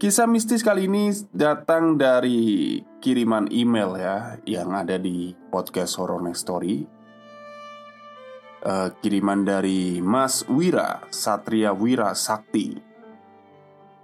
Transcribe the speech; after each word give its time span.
Kisah 0.00 0.24
mistis 0.24 0.64
kali 0.64 0.88
ini 0.88 1.12
datang 1.28 2.00
dari 2.00 2.80
kiriman 3.04 3.52
email 3.52 4.00
ya 4.00 4.40
Yang 4.48 4.70
ada 4.72 4.96
di 4.96 5.36
podcast 5.52 6.00
Horror 6.00 6.24
Next 6.24 6.48
Story. 6.48 6.88
Uh, 8.64 8.88
Kiriman 9.04 9.44
dari 9.44 10.00
Mas 10.00 10.48
Wira 10.48 11.04
Satria 11.12 11.76
Wira 11.76 12.16
Sakti 12.16 12.80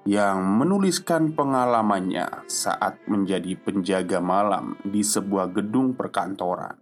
Yang 0.04 0.36
menuliskan 0.44 1.32
pengalamannya 1.32 2.44
saat 2.44 3.00
menjadi 3.08 3.56
penjaga 3.56 4.20
malam 4.20 4.76
di 4.84 5.00
sebuah 5.00 5.48
gedung 5.48 5.96
perkantoran. 5.96 6.76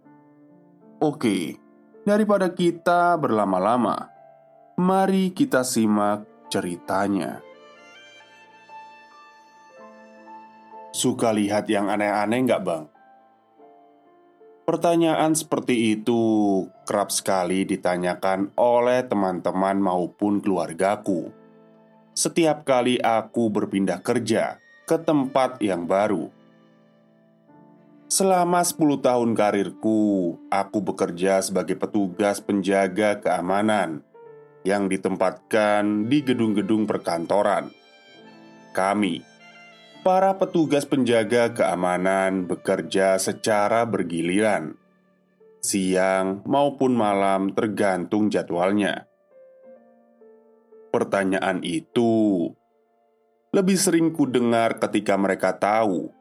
Oke, 0.99 1.55
daripada 2.03 2.51
kita 2.51 3.15
berlama-lama 3.15 4.11
Mari 4.75 5.31
kita 5.31 5.63
simak 5.63 6.51
ceritanya 6.51 7.54
Suka 10.95 11.35
lihat 11.35 11.67
yang 11.67 11.91
aneh-aneh 11.91 12.47
nggak 12.47 12.63
bang? 12.63 12.87
Pertanyaan 14.63 15.35
seperti 15.35 15.91
itu 15.91 16.23
kerap 16.87 17.11
sekali 17.11 17.67
ditanyakan 17.67 18.55
oleh 18.55 19.03
teman-teman 19.03 19.75
maupun 19.75 20.39
keluargaku 20.39 21.35
Setiap 22.15 22.63
kali 22.63 22.95
aku 23.03 23.51
berpindah 23.51 23.99
kerja 23.99 24.55
ke 24.87 24.95
tempat 24.95 25.59
yang 25.59 25.83
baru 25.83 26.31
Selama 28.07 28.63
10 28.63 29.03
tahun 29.03 29.35
karirku, 29.35 30.39
aku 30.47 30.79
bekerja 30.79 31.43
sebagai 31.43 31.75
petugas 31.75 32.39
penjaga 32.39 33.19
keamanan 33.19 33.99
yang 34.63 34.87
ditempatkan 34.87 36.07
di 36.07 36.23
gedung-gedung 36.23 36.87
perkantoran. 36.87 37.73
Kami 38.71 39.34
para 40.05 40.37
petugas 40.37 40.85
penjaga 40.85 41.49
keamanan 41.49 42.45
bekerja 42.45 43.17
secara 43.17 43.89
bergiliran, 43.89 44.77
siang 45.65 46.45
maupun 46.45 46.93
malam, 46.93 47.49
tergantung 47.57 48.29
jadwalnya. 48.29 49.09
Pertanyaan 50.93 51.65
itu 51.65 52.53
lebih 53.49 53.81
sering 53.81 54.13
ku 54.13 54.29
dengar 54.29 54.77
ketika 54.77 55.17
mereka 55.17 55.57
tahu 55.57 56.13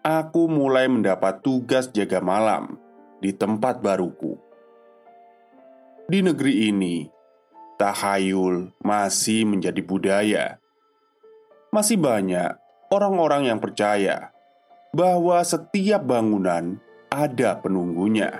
aku 0.00 0.48
mulai 0.48 0.88
mendapat 0.88 1.44
tugas 1.44 1.92
jaga 1.92 2.24
malam 2.24 2.80
di 3.20 3.36
tempat 3.36 3.84
baruku. 3.84 4.40
Di 6.08 6.24
negeri 6.24 6.72
ini, 6.72 7.04
tahayul 7.76 8.72
masih 8.80 9.44
menjadi 9.44 9.82
budaya. 9.84 10.46
Masih 11.68 12.00
banyak 12.00 12.65
orang-orang 12.92 13.50
yang 13.50 13.58
percaya 13.58 14.30
bahwa 14.94 15.42
setiap 15.42 16.04
bangunan 16.06 16.78
ada 17.12 17.58
penunggunya, 17.58 18.38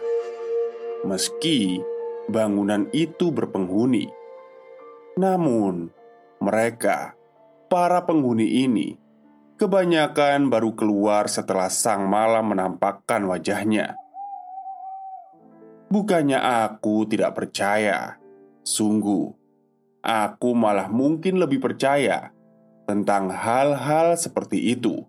meski 1.06 1.80
bangunan 2.30 2.88
itu 2.90 3.30
berpenghuni. 3.30 4.10
Namun, 5.16 5.88
mereka, 6.42 7.16
para 7.72 8.04
penghuni 8.04 8.66
ini, 8.66 9.00
kebanyakan 9.56 10.52
baru 10.52 10.76
keluar 10.76 11.28
setelah 11.28 11.72
sang 11.72 12.04
malam 12.06 12.52
menampakkan 12.52 13.24
wajahnya. 13.24 13.96
Bukannya 15.86 16.36
aku 16.36 17.06
tidak 17.06 17.38
percaya, 17.38 18.18
sungguh 18.66 19.46
aku 20.06 20.54
malah 20.54 20.86
mungkin 20.86 21.42
lebih 21.42 21.58
percaya 21.58 22.30
tentang 22.86 23.28
hal-hal 23.34 24.14
seperti 24.14 24.72
itu 24.72 25.04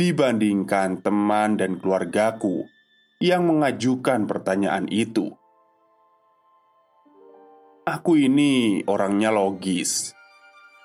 dibandingkan 0.00 1.04
teman 1.04 1.60
dan 1.60 1.76
keluargaku 1.76 2.64
yang 3.20 3.44
mengajukan 3.46 4.24
pertanyaan 4.24 4.86
itu. 4.88 5.34
Aku 7.84 8.20
ini 8.20 8.84
orangnya 8.84 9.32
logis. 9.32 10.12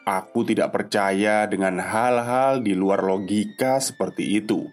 Aku 0.03 0.43
tidak 0.43 0.75
percaya 0.75 1.47
dengan 1.47 1.79
hal-hal 1.79 2.59
di 2.59 2.75
luar 2.75 2.99
logika 3.07 3.79
seperti 3.79 4.43
itu, 4.43 4.67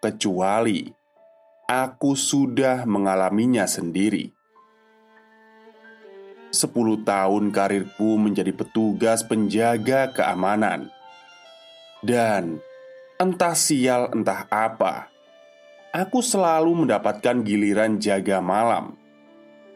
kecuali 0.00 0.88
aku 1.68 2.16
sudah 2.16 2.88
mengalaminya 2.88 3.68
sendiri. 3.68 4.32
Sepuluh 6.52 7.00
tahun 7.00 7.48
karirku 7.48 8.20
menjadi 8.20 8.52
petugas 8.52 9.24
penjaga 9.24 10.12
keamanan. 10.12 10.92
Dan 12.04 12.60
entah 13.16 13.56
sial 13.56 14.12
entah 14.12 14.44
apa 14.52 15.08
Aku 15.96 16.20
selalu 16.20 16.84
mendapatkan 16.84 17.40
giliran 17.40 17.96
jaga 17.96 18.44
malam. 18.44 19.00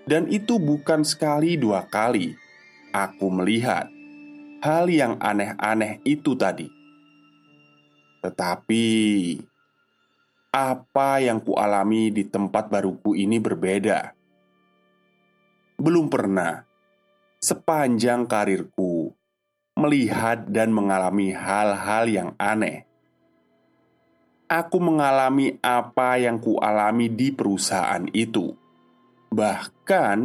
Dan 0.04 0.28
itu 0.28 0.60
bukan 0.60 1.00
sekali 1.00 1.56
dua 1.56 1.88
kali 1.88 2.36
Aku 2.92 3.32
melihat 3.32 3.88
hal 4.60 4.92
yang 4.92 5.16
aneh-aneh 5.16 6.04
itu 6.04 6.36
tadi. 6.36 6.68
Tetapi 8.20 8.84
Apa 10.52 11.24
yang 11.24 11.40
kualami 11.40 12.12
di 12.12 12.24
tempat 12.28 12.68
baruku 12.68 13.16
ini 13.16 13.40
berbeda. 13.40 14.12
Belum 15.76 16.08
pernah 16.08 16.65
sepanjang 17.40 18.24
karirku 18.24 19.12
melihat 19.76 20.48
dan 20.48 20.72
mengalami 20.72 21.36
hal-hal 21.36 22.04
yang 22.08 22.30
aneh. 22.40 22.88
Aku 24.48 24.78
mengalami 24.78 25.58
apa 25.60 26.16
yang 26.16 26.38
kualami 26.38 27.10
di 27.12 27.34
perusahaan 27.34 28.06
itu. 28.14 28.54
Bahkan 29.28 30.18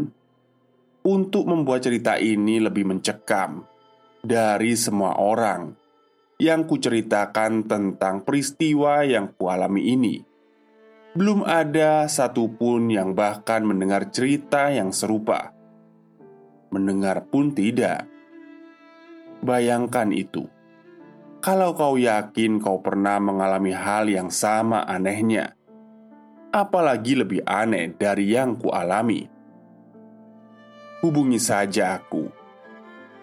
untuk 1.02 1.50
membuat 1.50 1.84
cerita 1.84 2.16
ini 2.22 2.62
lebih 2.62 2.86
mencekam 2.86 3.66
dari 4.22 4.78
semua 4.78 5.18
orang 5.18 5.74
yang 6.38 6.66
kuceritakan 6.70 7.66
tentang 7.66 8.22
peristiwa 8.22 9.02
yang 9.06 9.34
kualami 9.34 9.94
ini. 9.94 10.16
Belum 11.12 11.44
ada 11.44 12.08
satupun 12.08 12.88
yang 12.88 13.12
bahkan 13.18 13.66
mendengar 13.66 14.10
cerita 14.14 14.72
yang 14.72 14.96
serupa. 14.96 15.52
Mendengar 16.72 17.28
pun 17.28 17.52
tidak. 17.52 18.08
Bayangkan 19.44 20.16
itu. 20.16 20.48
Kalau 21.44 21.76
kau 21.76 22.00
yakin 22.00 22.64
kau 22.64 22.80
pernah 22.80 23.20
mengalami 23.20 23.76
hal 23.76 24.08
yang 24.08 24.32
sama 24.32 24.88
anehnya, 24.88 25.52
apalagi 26.56 27.20
lebih 27.20 27.44
aneh 27.44 27.92
dari 27.92 28.32
yang 28.32 28.56
kualami. 28.56 29.28
Hubungi 31.04 31.44
saja 31.44 32.00
aku. 32.00 32.32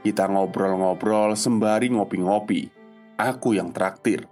Kita 0.05 0.29
ngobrol-ngobrol 0.29 1.33
sembari 1.33 1.89
ngopi-ngopi. 1.89 2.69
Aku 3.17 3.56
yang 3.56 3.73
traktir. 3.73 4.29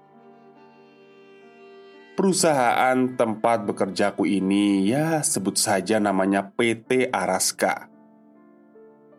Perusahaan 2.21 3.17
tempat 3.17 3.65
bekerjaku 3.65 4.29
ini 4.29 4.85
ya 4.93 5.25
sebut 5.25 5.57
saja 5.57 5.97
namanya 6.03 6.53
PT 6.53 7.09
Araska 7.15 7.96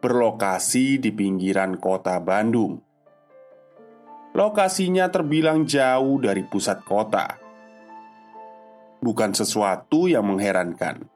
berlokasi 0.07 1.03
di 1.03 1.11
pinggiran 1.11 1.75
kota 1.83 2.15
Bandung. 2.23 2.79
Lokasinya 4.31 5.11
terbilang 5.11 5.67
jauh 5.67 6.23
dari 6.23 6.47
pusat 6.47 6.79
kota. 6.87 7.35
Bukan 9.03 9.35
sesuatu 9.35 10.07
yang 10.07 10.23
mengherankan. 10.23 11.11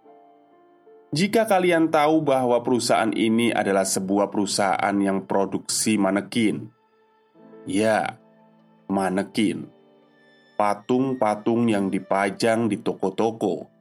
Jika 1.16 1.48
kalian 1.48 1.88
tahu 1.88 2.20
bahwa 2.20 2.60
perusahaan 2.60 3.16
ini 3.16 3.56
adalah 3.56 3.88
sebuah 3.88 4.28
perusahaan 4.28 4.96
yang 5.00 5.24
produksi 5.24 5.96
manekin, 5.96 6.68
ya, 7.64 8.20
manekin, 8.92 9.72
patung-patung 10.60 11.72
yang 11.72 11.88
dipajang 11.88 12.68
di 12.68 12.76
toko-toko 12.76 13.72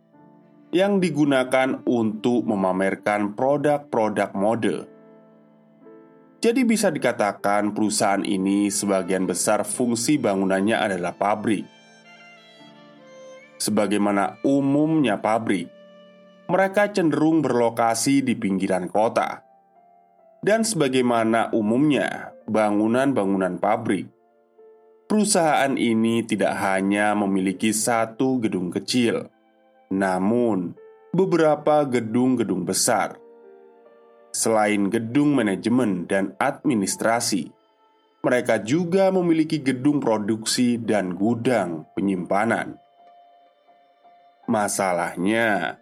yang 0.71 1.03
digunakan 1.03 1.83
untuk 1.83 2.47
memamerkan 2.47 3.35
produk-produk 3.35 4.31
mode. 4.39 4.89
Jadi, 6.40 6.64
bisa 6.64 6.88
dikatakan 6.88 7.76
perusahaan 7.76 8.25
ini 8.25 8.72
sebagian 8.72 9.28
besar 9.28 9.60
fungsi 9.62 10.16
bangunannya 10.16 10.72
adalah 10.72 11.12
pabrik. 11.12 11.69
Sebagaimana 13.60 14.40
umumnya 14.40 15.20
pabrik, 15.20 15.69
mereka 16.48 16.88
cenderung 16.88 17.44
berlokasi 17.44 18.25
di 18.25 18.32
pinggiran 18.32 18.88
kota, 18.88 19.44
dan 20.40 20.64
sebagaimana 20.64 21.52
umumnya 21.52 22.32
bangunan-bangunan 22.48 23.60
pabrik, 23.60 24.08
perusahaan 25.04 25.76
ini 25.76 26.25
tidak 26.25 26.56
hanya 26.56 27.12
memiliki 27.12 27.69
satu 27.76 28.40
gedung 28.40 28.72
kecil 28.72 29.28
namun, 29.90 30.78
beberapa 31.10 31.82
gedung-gedung 31.82 32.62
besar 32.62 33.19
selain 34.31 34.91
gedung 34.91 35.35
manajemen 35.35 36.06
dan 36.06 36.35
administrasi, 36.38 37.50
mereka 38.21 38.61
juga 38.61 39.09
memiliki 39.09 39.62
gedung 39.62 39.99
produksi 39.99 40.77
dan 40.77 41.17
gudang 41.17 41.88
penyimpanan. 41.97 42.77
Masalahnya, 44.50 45.79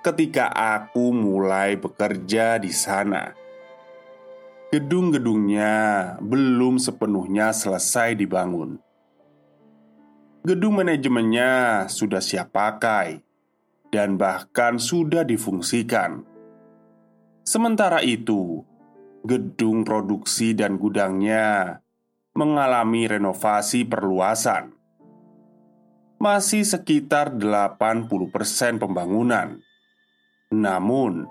ketika 0.00 0.48
aku 0.54 1.12
mulai 1.12 1.76
bekerja 1.76 2.56
di 2.62 2.72
sana, 2.72 3.34
gedung-gedungnya 4.70 5.74
belum 6.22 6.78
sepenuhnya 6.78 7.50
selesai 7.50 8.14
dibangun. 8.14 8.78
Gedung 10.40 10.80
manajemennya 10.80 11.84
sudah 11.92 12.22
siap 12.24 12.54
pakai 12.54 13.20
dan 13.92 14.16
bahkan 14.16 14.80
sudah 14.80 15.20
difungsikan. 15.26 16.29
Sementara 17.50 17.98
itu, 18.06 18.62
gedung 19.26 19.82
produksi 19.82 20.54
dan 20.54 20.78
gudangnya 20.78 21.82
mengalami 22.38 23.10
renovasi 23.10 23.82
perluasan. 23.90 24.70
Masih 26.22 26.62
sekitar 26.62 27.34
80% 27.34 28.06
pembangunan. 28.78 29.58
Namun, 30.54 31.26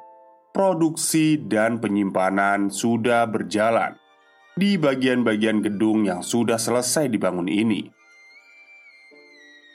produksi 0.51 1.39
dan 1.39 1.79
penyimpanan 1.79 2.67
sudah 2.67 3.23
berjalan 3.23 3.95
di 4.59 4.75
bagian-bagian 4.75 5.63
gedung 5.63 6.03
yang 6.03 6.19
sudah 6.19 6.59
selesai 6.59 7.07
dibangun 7.07 7.47
ini. 7.47 7.87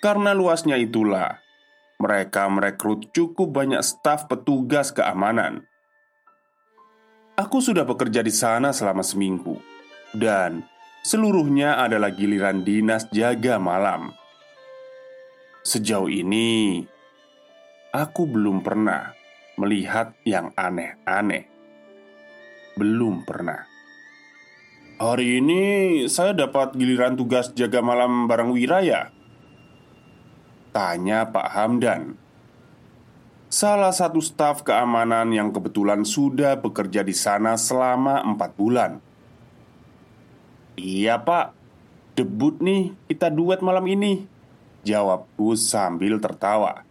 Karena 0.05 0.37
luasnya 0.37 0.77
itulah, 0.77 1.41
mereka 1.97 2.53
merekrut 2.53 3.17
cukup 3.17 3.49
banyak 3.49 3.81
staf 3.81 4.29
petugas 4.29 4.93
keamanan. 4.93 5.65
Aku 7.35 7.59
sudah 7.59 7.83
bekerja 7.83 8.23
di 8.23 8.31
sana 8.31 8.71
selama 8.71 9.03
seminggu, 9.03 9.59
dan 10.15 10.63
seluruhnya 11.03 11.83
adalah 11.83 12.15
giliran 12.15 12.63
dinas 12.63 13.11
jaga 13.11 13.59
malam. 13.59 14.15
Sejauh 15.67 16.07
ini, 16.07 16.87
aku 17.91 18.31
belum 18.31 18.63
pernah 18.63 19.11
melihat 19.59 20.15
yang 20.23 20.55
aneh-aneh. 20.55 21.51
Belum 22.79 23.27
pernah. 23.27 23.67
Hari 25.03 25.43
ini 25.43 25.63
saya 26.07 26.39
dapat 26.39 26.79
giliran 26.79 27.19
tugas 27.19 27.51
jaga 27.59 27.83
malam 27.83 28.31
bareng 28.31 28.55
Wira 28.55 28.79
ya? 28.79 29.11
Tanya 30.71 31.27
Pak 31.35 31.51
Hamdan 31.51 32.15
Salah 33.55 33.95
satu 33.95 34.19
staf 34.19 34.67
keamanan 34.67 35.31
yang 35.31 35.55
kebetulan 35.55 36.03
sudah 36.03 36.59
bekerja 36.59 37.07
di 37.07 37.15
sana 37.15 37.55
selama 37.55 38.19
empat 38.27 38.51
bulan. 38.59 38.99
Iya 40.75 41.23
pak, 41.23 41.55
debut 42.19 42.59
nih 42.59 42.91
kita 43.07 43.31
duet 43.31 43.63
malam 43.63 43.87
ini 43.87 44.27
Jawabku 44.83 45.55
sambil 45.55 46.19
tertawa. 46.19 46.83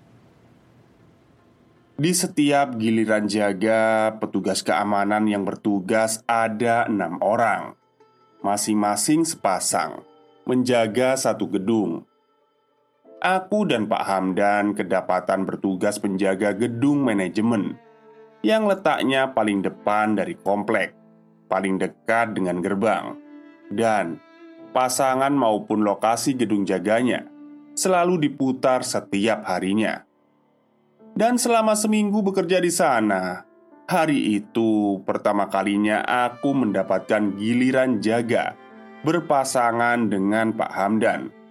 Di 1.99 2.15
setiap 2.15 2.79
giliran 2.79 3.27
jaga, 3.27 4.15
petugas 4.23 4.63
keamanan 4.63 5.27
yang 5.27 5.43
bertugas 5.43 6.23
ada 6.31 6.87
enam 6.87 7.19
orang. 7.19 7.75
Masing-masing 8.39 9.27
sepasang 9.27 9.99
Menjaga 10.47 11.19
satu 11.19 11.43
gedung 11.51 12.07
aku 13.23 13.63
dan 13.63 13.87
Pak 13.87 14.03
Hamdan 14.03 14.75
kedapatan 14.75 15.47
bertugas 15.47 15.95
penjaga 15.95 16.51
gedung 16.51 17.07
manajemen 17.07 17.79
yang 18.43 18.67
letaknya 18.67 19.31
paling 19.31 19.63
depan 19.63 20.19
dari 20.19 20.35
komplek, 20.35 20.91
paling 21.47 21.79
dekat 21.79 22.35
dengan 22.35 22.59
gerbang, 22.59 23.15
dan 23.71 24.19
pasangan 24.75 25.31
maupun 25.31 25.87
lokasi 25.87 26.35
gedung 26.35 26.67
jaganya 26.67 27.23
selalu 27.79 28.27
diputar 28.27 28.83
setiap 28.83 29.47
harinya. 29.47 30.03
Dan 31.15 31.39
selama 31.39 31.79
seminggu 31.79 32.19
bekerja 32.19 32.59
di 32.59 32.73
sana, 32.73 33.47
hari 33.87 34.43
itu 34.43 34.99
pertama 35.07 35.47
kalinya 35.47 36.03
aku 36.03 36.51
mendapatkan 36.51 37.39
giliran 37.39 38.03
jaga 38.03 38.59
berpasangan 39.07 40.11
dengan 40.11 40.51
Pak 40.51 40.71
Hamdan 40.73 41.42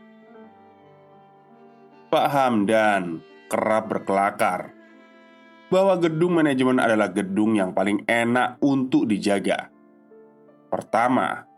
Pak 2.13 2.29
Hamdan 2.29 3.25
kerap 3.49 3.89
berkelakar 3.89 4.69
bahwa 5.73 5.97
gedung 5.97 6.37
manajemen 6.37 6.77
adalah 6.77 7.09
gedung 7.09 7.57
yang 7.57 7.73
paling 7.73 8.05
enak 8.05 8.61
untuk 8.61 9.09
dijaga. 9.09 9.73
Pertama, 10.69 11.49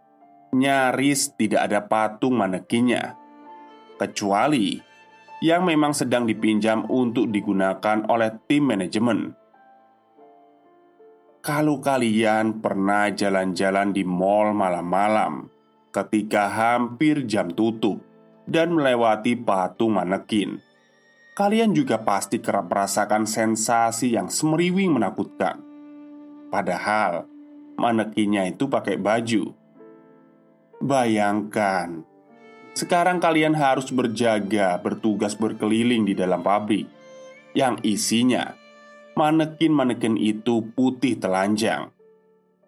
nyaris 0.55 1.35
tidak 1.35 1.67
ada 1.67 1.83
patung 1.83 2.39
manekinnya, 2.39 3.19
kecuali 3.99 4.79
yang 5.43 5.67
memang 5.67 5.91
sedang 5.91 6.23
dipinjam 6.23 6.87
untuk 6.87 7.35
digunakan 7.35 8.07
oleh 8.07 8.31
tim 8.47 8.71
manajemen. 8.71 9.35
Kalau 11.43 11.83
kalian 11.83 12.63
pernah 12.63 13.11
jalan-jalan 13.11 13.91
di 13.91 14.07
mall 14.07 14.55
malam-malam 14.55 15.51
ketika 15.91 16.47
hampir 16.47 17.27
jam 17.27 17.51
tutup, 17.51 18.14
dan 18.45 18.77
melewati 18.77 19.35
patung 19.41 19.97
manekin, 19.97 20.61
kalian 21.35 21.73
juga 21.73 22.01
pasti 22.05 22.39
kerap 22.39 22.69
merasakan 22.69 23.25
sensasi 23.25 24.15
yang 24.15 24.29
semeriwing 24.29 24.93
menakutkan. 24.93 25.61
Padahal 26.53 27.27
manekinnya 27.81 28.47
itu 28.47 28.71
pakai 28.71 29.01
baju. 29.01 29.51
Bayangkan, 30.85 32.05
sekarang 32.77 33.19
kalian 33.19 33.57
harus 33.57 33.89
berjaga, 33.89 34.77
bertugas 34.79 35.33
berkeliling 35.35 36.05
di 36.05 36.13
dalam 36.13 36.45
pabrik 36.45 36.87
yang 37.57 37.79
isinya 37.87 38.53
manekin-manekin 39.15 40.19
itu 40.19 40.75
putih 40.75 41.17
telanjang 41.17 41.95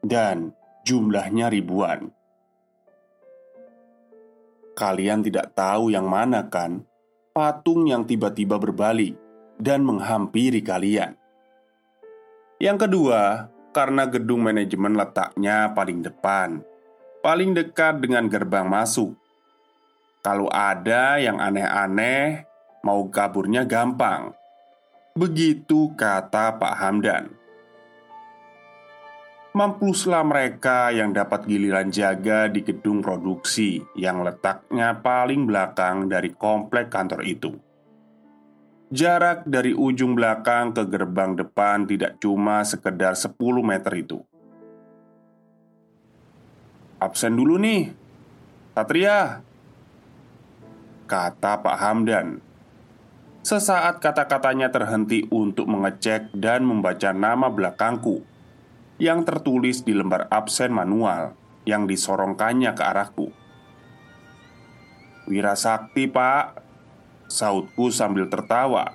dan 0.00 0.54
jumlahnya 0.86 1.50
ribuan. 1.50 2.15
Kalian 4.76 5.24
tidak 5.24 5.56
tahu 5.56 5.88
yang 5.88 6.04
mana 6.04 6.44
kan 6.52 6.84
patung 7.32 7.88
yang 7.88 8.04
tiba-tiba 8.04 8.60
berbalik 8.60 9.16
dan 9.56 9.80
menghampiri 9.80 10.60
kalian. 10.60 11.16
Yang 12.60 12.88
kedua, 12.88 13.48
karena 13.72 14.04
gedung 14.08 14.44
manajemen 14.44 14.96
letaknya 14.96 15.72
paling 15.72 16.00
depan, 16.00 16.60
paling 17.20 17.56
dekat 17.56 18.04
dengan 18.04 18.28
gerbang 18.28 18.68
masuk. 18.68 19.16
Kalau 20.24 20.48
ada 20.52 21.20
yang 21.20 21.40
aneh-aneh, 21.40 22.44
mau 22.84 23.04
kaburnya 23.12 23.64
gampang. 23.68 24.32
Begitu 25.16 25.92
kata 25.96 26.56
Pak 26.60 26.74
Hamdan. 26.76 27.32
Mampuslah 29.56 30.20
mereka 30.20 30.92
yang 30.92 31.16
dapat 31.16 31.48
giliran 31.48 31.88
jaga 31.88 32.44
di 32.44 32.60
gedung 32.60 33.00
produksi 33.00 33.80
yang 33.96 34.20
letaknya 34.20 35.00
paling 35.00 35.48
belakang 35.48 36.12
dari 36.12 36.36
komplek 36.36 36.92
kantor 36.92 37.24
itu. 37.24 37.56
Jarak 38.92 39.48
dari 39.48 39.72
ujung 39.72 40.12
belakang 40.12 40.76
ke 40.76 40.84
gerbang 40.84 41.40
depan 41.40 41.88
tidak 41.88 42.20
cuma 42.20 42.68
sekedar 42.68 43.16
10 43.16 43.32
meter 43.64 43.92
itu. 43.96 44.20
Absen 47.00 47.32
dulu 47.32 47.56
nih, 47.56 47.96
Satria, 48.76 49.40
kata 51.08 51.64
Pak 51.64 51.76
Hamdan. 51.80 52.44
Sesaat 53.40 54.04
kata-katanya 54.04 54.68
terhenti 54.68 55.24
untuk 55.32 55.64
mengecek 55.64 56.28
dan 56.36 56.60
membaca 56.60 57.16
nama 57.16 57.48
belakangku 57.48 58.35
yang 58.96 59.24
tertulis 59.28 59.84
di 59.84 59.92
lembar 59.92 60.28
absen 60.32 60.72
manual 60.72 61.36
yang 61.68 61.84
disorongkannya 61.84 62.72
ke 62.72 62.82
arahku. 62.82 63.28
Wira 65.26 65.58
Sakti, 65.58 66.06
Pak, 66.06 66.62
Sautku 67.26 67.90
sambil 67.90 68.30
tertawa 68.30 68.94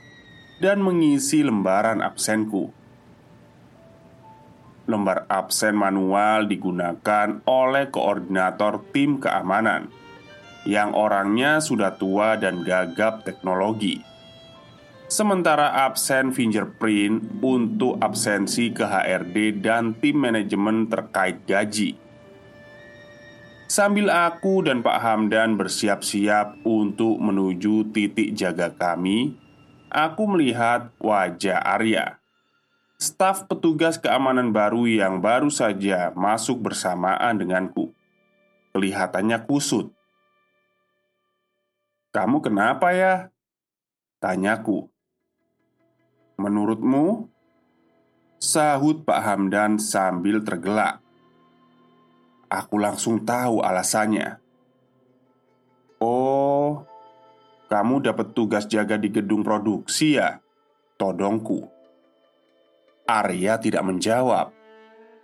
dan 0.64 0.80
mengisi 0.80 1.44
lembaran 1.44 2.00
absenku. 2.00 2.72
Lembar 4.88 5.28
absen 5.28 5.76
manual 5.76 6.48
digunakan 6.48 7.44
oleh 7.44 7.92
koordinator 7.92 8.82
tim 8.96 9.20
keamanan 9.20 9.92
yang 10.64 10.94
orangnya 10.94 11.60
sudah 11.60 11.98
tua 12.00 12.38
dan 12.40 12.62
gagap 12.64 13.28
teknologi. 13.28 14.11
Sementara 15.12 15.84
absen 15.84 16.32
fingerprint 16.32 17.44
untuk 17.44 18.00
absensi 18.00 18.72
ke 18.72 18.88
HRD 18.88 19.60
dan 19.60 19.92
tim 20.00 20.16
manajemen 20.16 20.88
terkait 20.88 21.44
gaji. 21.44 22.00
Sambil 23.68 24.08
aku 24.08 24.64
dan 24.64 24.80
Pak 24.80 25.04
Hamdan 25.04 25.60
bersiap-siap 25.60 26.64
untuk 26.64 27.20
menuju 27.20 27.92
titik 27.92 28.40
jaga 28.40 28.72
kami, 28.72 29.36
aku 29.92 30.32
melihat 30.32 30.96
wajah 31.04 31.60
Arya. 31.60 32.24
Staf 32.96 33.52
petugas 33.52 34.00
keamanan 34.00 34.56
baru 34.56 34.88
yang 34.88 35.20
baru 35.20 35.52
saja 35.52 36.16
masuk 36.16 36.72
bersamaan 36.72 37.36
denganku. 37.36 37.92
Kelihatannya 38.72 39.44
kusut. 39.44 39.92
"Kamu 42.16 42.40
kenapa 42.40 42.96
ya?" 42.96 43.28
tanyaku. 44.24 44.88
"Menurutmu?" 46.42 47.30
sahut 48.42 49.06
Pak 49.06 49.22
Hamdan 49.22 49.78
sambil 49.78 50.42
tergelak. 50.42 50.98
Aku 52.50 52.82
langsung 52.82 53.22
tahu 53.22 53.62
alasannya. 53.62 54.42
"Oh, 56.02 56.84
kamu 57.70 58.02
dapat 58.02 58.34
tugas 58.34 58.66
jaga 58.66 58.98
di 58.98 59.14
gedung 59.14 59.46
produksi 59.46 60.18
ya?" 60.18 60.42
Todongku. 60.98 61.66
Arya 63.10 63.58
tidak 63.58 63.82
menjawab. 63.86 64.54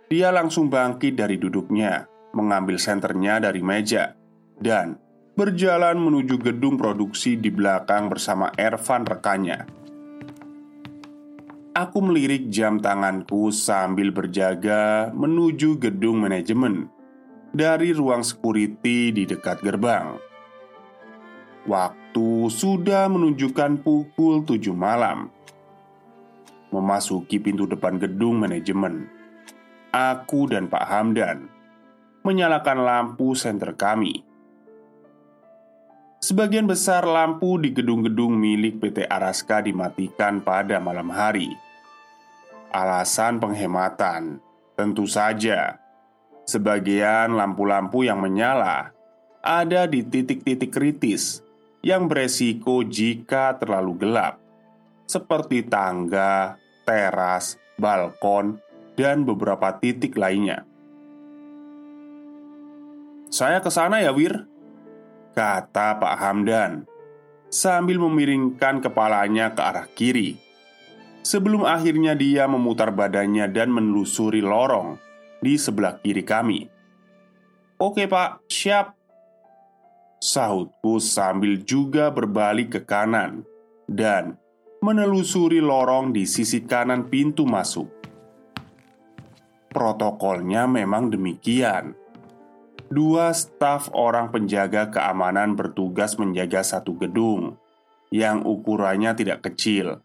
Dia 0.08 0.32
langsung 0.34 0.66
bangkit 0.72 1.14
dari 1.14 1.36
duduknya, 1.38 2.08
mengambil 2.34 2.80
senternya 2.80 3.38
dari 3.38 3.60
meja, 3.62 4.16
dan 4.58 4.98
berjalan 5.38 6.00
menuju 6.00 6.40
gedung 6.42 6.74
produksi 6.74 7.38
di 7.38 7.52
belakang 7.52 8.10
bersama 8.10 8.50
Ervan 8.58 9.06
rekannya. 9.06 9.68
Aku 11.78 12.02
melirik 12.02 12.50
jam 12.50 12.82
tanganku 12.82 13.54
sambil 13.54 14.10
berjaga 14.10 15.14
menuju 15.14 15.78
gedung 15.78 16.26
manajemen 16.26 16.90
dari 17.54 17.94
ruang 17.94 18.26
security 18.26 19.14
di 19.14 19.22
dekat 19.22 19.62
gerbang. 19.62 20.18
Waktu 21.70 22.50
sudah 22.50 23.06
menunjukkan 23.06 23.86
pukul 23.86 24.42
7 24.42 24.74
malam. 24.74 25.30
Memasuki 26.74 27.38
pintu 27.38 27.70
depan 27.70 28.02
gedung 28.02 28.42
manajemen, 28.42 29.06
aku 29.94 30.50
dan 30.50 30.66
Pak 30.66 30.82
Hamdan 30.82 31.46
menyalakan 32.26 32.82
lampu 32.82 33.38
senter 33.38 33.78
kami. 33.78 34.26
Sebagian 36.18 36.66
besar 36.66 37.06
lampu 37.06 37.54
di 37.62 37.70
gedung-gedung 37.70 38.34
milik 38.34 38.82
PT 38.82 39.06
Araska 39.06 39.62
dimatikan 39.62 40.42
pada 40.42 40.82
malam 40.82 41.14
hari. 41.14 41.67
Alasan 42.68 43.40
penghematan 43.40 44.44
tentu 44.76 45.08
saja 45.08 45.80
Sebagian 46.48 47.36
lampu-lampu 47.36 48.08
yang 48.08 48.24
menyala 48.24 48.96
ada 49.44 49.84
di 49.84 50.00
titik-titik 50.00 50.72
kritis 50.72 51.44
yang 51.84 52.08
beresiko 52.08 52.80
jika 52.80 53.52
terlalu 53.60 54.00
gelap, 54.00 54.40
seperti 55.04 55.68
tangga, 55.68 56.56
teras, 56.88 57.60
balkon, 57.76 58.56
dan 58.96 59.28
beberapa 59.28 59.76
titik 59.76 60.16
lainnya. 60.16 60.64
"Saya 63.28 63.60
ke 63.60 63.68
sana 63.68 64.00
ya, 64.00 64.16
Wir," 64.16 64.48
kata 65.36 66.00
Pak 66.00 66.14
Hamdan 66.16 66.88
sambil 67.52 68.00
memiringkan 68.00 68.80
kepalanya 68.80 69.52
ke 69.52 69.60
arah 69.60 69.88
kiri. 69.92 70.47
Sebelum 71.22 71.66
akhirnya 71.68 72.16
dia 72.16 72.48
memutar 72.48 72.88
badannya 72.94 73.50
dan 73.52 73.68
menelusuri 73.68 74.40
lorong 74.40 74.96
di 75.38 75.54
sebelah 75.60 76.00
kiri 76.00 76.24
kami. 76.24 76.66
"Oke, 77.78 78.08
Pak, 78.08 78.48
siap." 78.48 78.96
Sahutku 80.18 80.98
sambil 80.98 81.62
juga 81.62 82.10
berbalik 82.10 82.74
ke 82.74 82.80
kanan 82.82 83.46
dan 83.86 84.34
menelusuri 84.82 85.62
lorong 85.62 86.10
di 86.10 86.26
sisi 86.26 86.66
kanan 86.66 87.06
pintu 87.06 87.46
masuk. 87.46 87.86
Protokolnya 89.70 90.66
memang 90.66 91.12
demikian. 91.12 91.94
Dua 92.88 93.36
staf 93.36 93.92
orang 93.92 94.32
penjaga 94.32 94.88
keamanan 94.88 95.54
bertugas 95.54 96.16
menjaga 96.16 96.64
satu 96.64 96.96
gedung 96.96 97.60
yang 98.08 98.42
ukurannya 98.48 99.12
tidak 99.12 99.44
kecil 99.44 100.00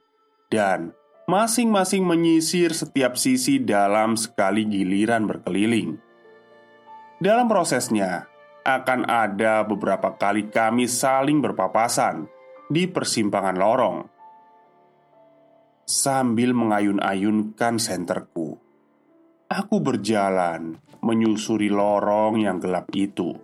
dan 0.51 0.91
masing-masing 1.23 2.03
menyisir 2.03 2.75
setiap 2.75 3.15
sisi 3.15 3.63
dalam 3.63 4.19
sekali 4.19 4.67
giliran 4.67 5.23
berkeliling. 5.23 5.95
Dalam 7.23 7.47
prosesnya, 7.47 8.27
akan 8.63 9.07
ada 9.07 9.63
beberapa 9.63 10.15
kali 10.15 10.51
kami 10.51 10.87
saling 10.87 11.39
berpapasan 11.39 12.27
di 12.67 12.87
persimpangan 12.87 13.55
lorong. 13.55 13.97
Sambil 15.83 16.55
mengayun-ayunkan 16.55 17.75
senterku, 17.75 18.55
aku 19.51 19.75
berjalan 19.83 20.79
menyusuri 21.03 21.67
lorong 21.67 22.39
yang 22.39 22.59
gelap 22.63 22.87
itu. 22.95 23.35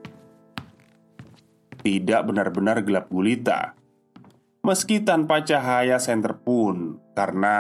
Tidak 1.80 2.22
benar-benar 2.28 2.84
gelap 2.84 3.12
gulita, 3.12 3.76
meski 4.64 5.04
tanpa 5.04 5.44
cahaya 5.44 6.00
senter 6.00 6.36
pun 6.40 7.00
karena 7.20 7.60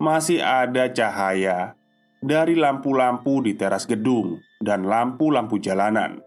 masih 0.00 0.40
ada 0.40 0.88
cahaya 0.88 1.76
dari 2.24 2.56
lampu-lampu 2.56 3.44
di 3.44 3.52
teras 3.52 3.84
gedung 3.84 4.40
dan 4.56 4.88
lampu-lampu 4.88 5.60
jalanan. 5.60 6.24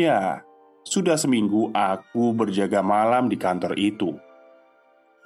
Ya, 0.00 0.40
sudah 0.88 1.20
seminggu 1.20 1.68
aku 1.76 2.32
berjaga 2.32 2.80
malam 2.80 3.28
di 3.28 3.36
kantor 3.36 3.76
itu, 3.76 4.16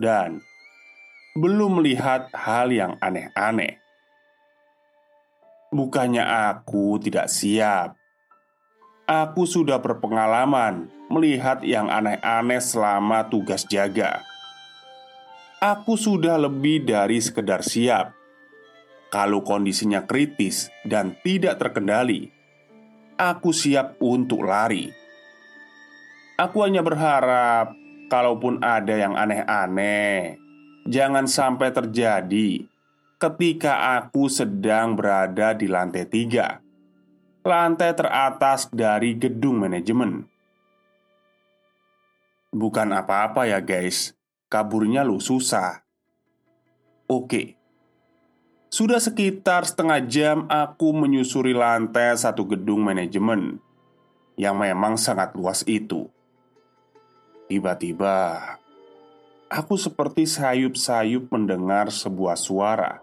dan 0.03 0.43
belum 1.39 1.79
melihat 1.79 2.27
hal 2.35 2.75
yang 2.75 2.99
aneh-aneh. 2.99 3.79
Bukannya 5.71 6.27
aku 6.51 6.99
tidak 6.99 7.31
siap, 7.31 7.95
aku 9.07 9.47
sudah 9.47 9.79
berpengalaman 9.79 10.91
melihat 11.09 11.63
yang 11.63 11.87
aneh-aneh 11.89 12.59
selama 12.61 13.25
tugas 13.31 13.63
jaga. 13.65 14.21
Aku 15.59 15.99
sudah 15.99 16.39
lebih 16.39 16.87
dari 16.87 17.19
sekedar 17.19 17.67
siap. 17.67 18.15
Kalau 19.11 19.43
kondisinya 19.43 20.07
kritis 20.07 20.71
dan 20.87 21.19
tidak 21.27 21.59
terkendali, 21.59 22.31
aku 23.19 23.51
siap 23.51 23.99
untuk 23.99 24.47
lari. 24.47 24.95
Aku 26.39 26.63
hanya 26.63 26.79
berharap, 26.87 27.75
kalaupun 28.07 28.63
ada 28.63 29.03
yang 29.03 29.19
aneh-aneh, 29.19 30.39
jangan 30.87 31.27
sampai 31.27 31.75
terjadi 31.75 32.63
ketika 33.19 33.99
aku 33.99 34.31
sedang 34.31 34.95
berada 34.95 35.59
di 35.59 35.67
lantai 35.67 36.07
tiga, 36.07 36.63
lantai 37.43 37.99
teratas 37.99 38.71
dari 38.71 39.19
gedung 39.19 39.67
manajemen. 39.67 40.23
Bukan 42.55 42.95
apa-apa, 42.95 43.51
ya, 43.51 43.59
guys 43.59 44.18
kaburnya 44.49 45.05
lu 45.05 45.21
susah. 45.21 45.85
Oke, 47.09 47.57
sudah 48.69 49.01
sekitar 49.01 49.65
setengah 49.65 50.01
jam 50.05 50.37
aku 50.49 50.93
menyusuri 50.93 51.57
lantai 51.57 52.13
satu 52.17 52.45
gedung 52.45 52.85
manajemen 52.85 53.57
yang 54.37 54.61
memang 54.61 55.01
sangat 55.01 55.33
luas 55.33 55.65
itu. 55.65 56.09
Tiba-tiba, 57.49 58.37
aku 59.49 59.81
seperti 59.81 60.29
sayup-sayup 60.29 61.33
mendengar 61.33 61.89
sebuah 61.89 62.37
suara 62.37 63.01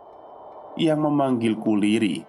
yang 0.78 1.02
memanggilku 1.02 1.74
liri 1.74 2.22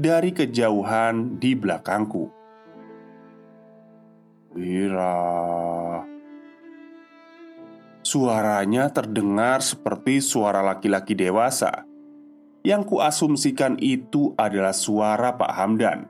dari 0.00 0.32
kejauhan 0.32 1.36
di 1.36 1.52
belakangku. 1.52 2.32
Wira. 4.56 5.81
Suaranya 8.12 8.92
terdengar 8.92 9.64
seperti 9.64 10.20
suara 10.20 10.60
laki-laki 10.60 11.16
dewasa. 11.16 11.88
Yang 12.60 12.92
kuasumsikan 12.92 13.80
itu 13.80 14.36
adalah 14.36 14.76
suara 14.76 15.32
Pak 15.32 15.52
Hamdan. 15.56 16.04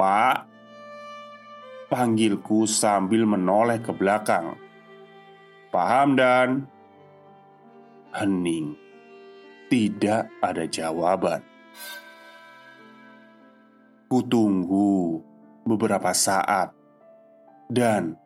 Pak 0.00 0.36
Panggilku 1.92 2.64
sambil 2.64 3.28
menoleh 3.28 3.84
ke 3.84 3.92
belakang. 3.92 4.56
Pak 5.68 5.86
Hamdan. 5.92 6.64
Hening. 8.16 8.80
Tidak 9.68 10.40
ada 10.40 10.64
jawaban. 10.64 11.44
Kutunggu 14.08 15.20
beberapa 15.68 16.16
saat. 16.16 16.72
Dan 17.68 18.24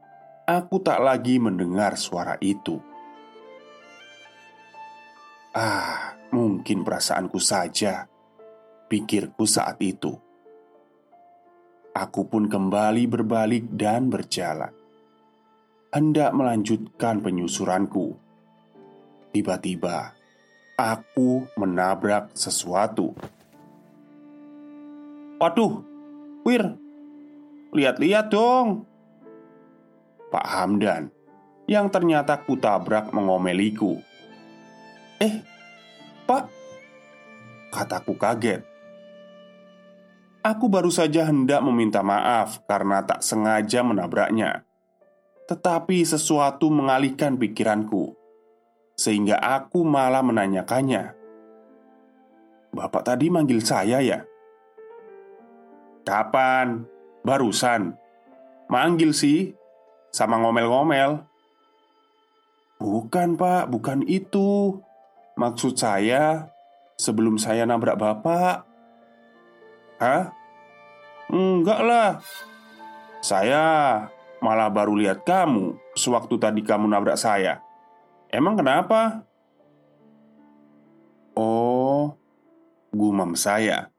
aku 0.50 0.83
tak 0.83 0.99
lagi 0.99 1.38
mendengar 1.38 1.95
suara 1.95 2.35
itu. 2.42 2.83
Ah, 5.54 6.19
mungkin 6.35 6.83
perasaanku 6.83 7.38
saja, 7.38 8.11
pikirku 8.90 9.47
saat 9.47 9.78
itu. 9.78 10.11
Aku 11.90 12.26
pun 12.26 12.47
kembali 12.47 13.07
berbalik 13.11 13.66
dan 13.75 14.11
berjalan, 14.11 14.71
hendak 15.90 16.30
melanjutkan 16.35 17.19
penyusuranku. 17.19 18.14
Tiba-tiba, 19.30 20.14
aku 20.75 21.47
menabrak 21.54 22.35
sesuatu. 22.35 23.14
Waduh, 25.38 25.87
Wir, 26.40 26.78
lihat-lihat 27.75 28.33
dong. 28.33 28.89
Pak 30.30 30.46
Hamdan 30.46 31.10
yang 31.66 31.90
ternyata 31.90 32.38
kutabrak 32.38 33.10
mengomeliku. 33.10 33.99
"Eh, 35.18 35.42
Pak," 36.25 36.46
kataku 37.75 38.14
kaget. 38.14 38.62
Aku 40.40 40.72
baru 40.72 40.88
saja 40.88 41.28
hendak 41.28 41.60
meminta 41.60 42.00
maaf 42.00 42.64
karena 42.64 43.04
tak 43.04 43.20
sengaja 43.20 43.84
menabraknya. 43.84 44.64
Tetapi 45.50 46.06
sesuatu 46.06 46.70
mengalihkan 46.70 47.34
pikiranku 47.34 48.14
Sehingga 48.94 49.42
aku 49.42 49.82
malah 49.82 50.22
menanyakannya 50.22 51.18
Bapak 52.70 53.02
tadi 53.02 53.26
manggil 53.34 53.58
saya 53.58 53.99
ya? 53.99 54.22
Kapan? 56.06 56.87
Barusan 57.26 57.99
Manggil 58.70 59.10
sih 59.10 59.50
sama 60.11 60.38
ngomel-ngomel. 60.43 61.23
Bukan, 62.81 63.38
Pak, 63.38 63.71
bukan 63.71 64.02
itu. 64.07 64.81
Maksud 65.38 65.76
saya, 65.79 66.50
sebelum 67.00 67.40
saya 67.40 67.64
nabrak 67.64 67.97
Bapak. 67.97 68.69
Hah? 70.00 70.33
Enggak 71.31 71.81
lah. 71.81 72.11
Saya 73.21 73.62
malah 74.40 74.73
baru 74.73 74.97
lihat 74.97 75.23
kamu 75.29 75.76
sewaktu 75.93 76.40
tadi 76.40 76.64
kamu 76.64 76.88
nabrak 76.88 77.21
saya. 77.21 77.61
Emang 78.33 78.57
kenapa? 78.57 79.29
Oh, 81.37 82.16
gumam 82.92 83.37
saya. 83.37 83.92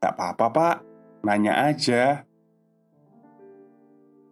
Tak 0.00 0.12
apa-apa, 0.16 0.46
Pak. 0.52 0.76
Nanya 1.24 1.68
aja. 1.68 2.28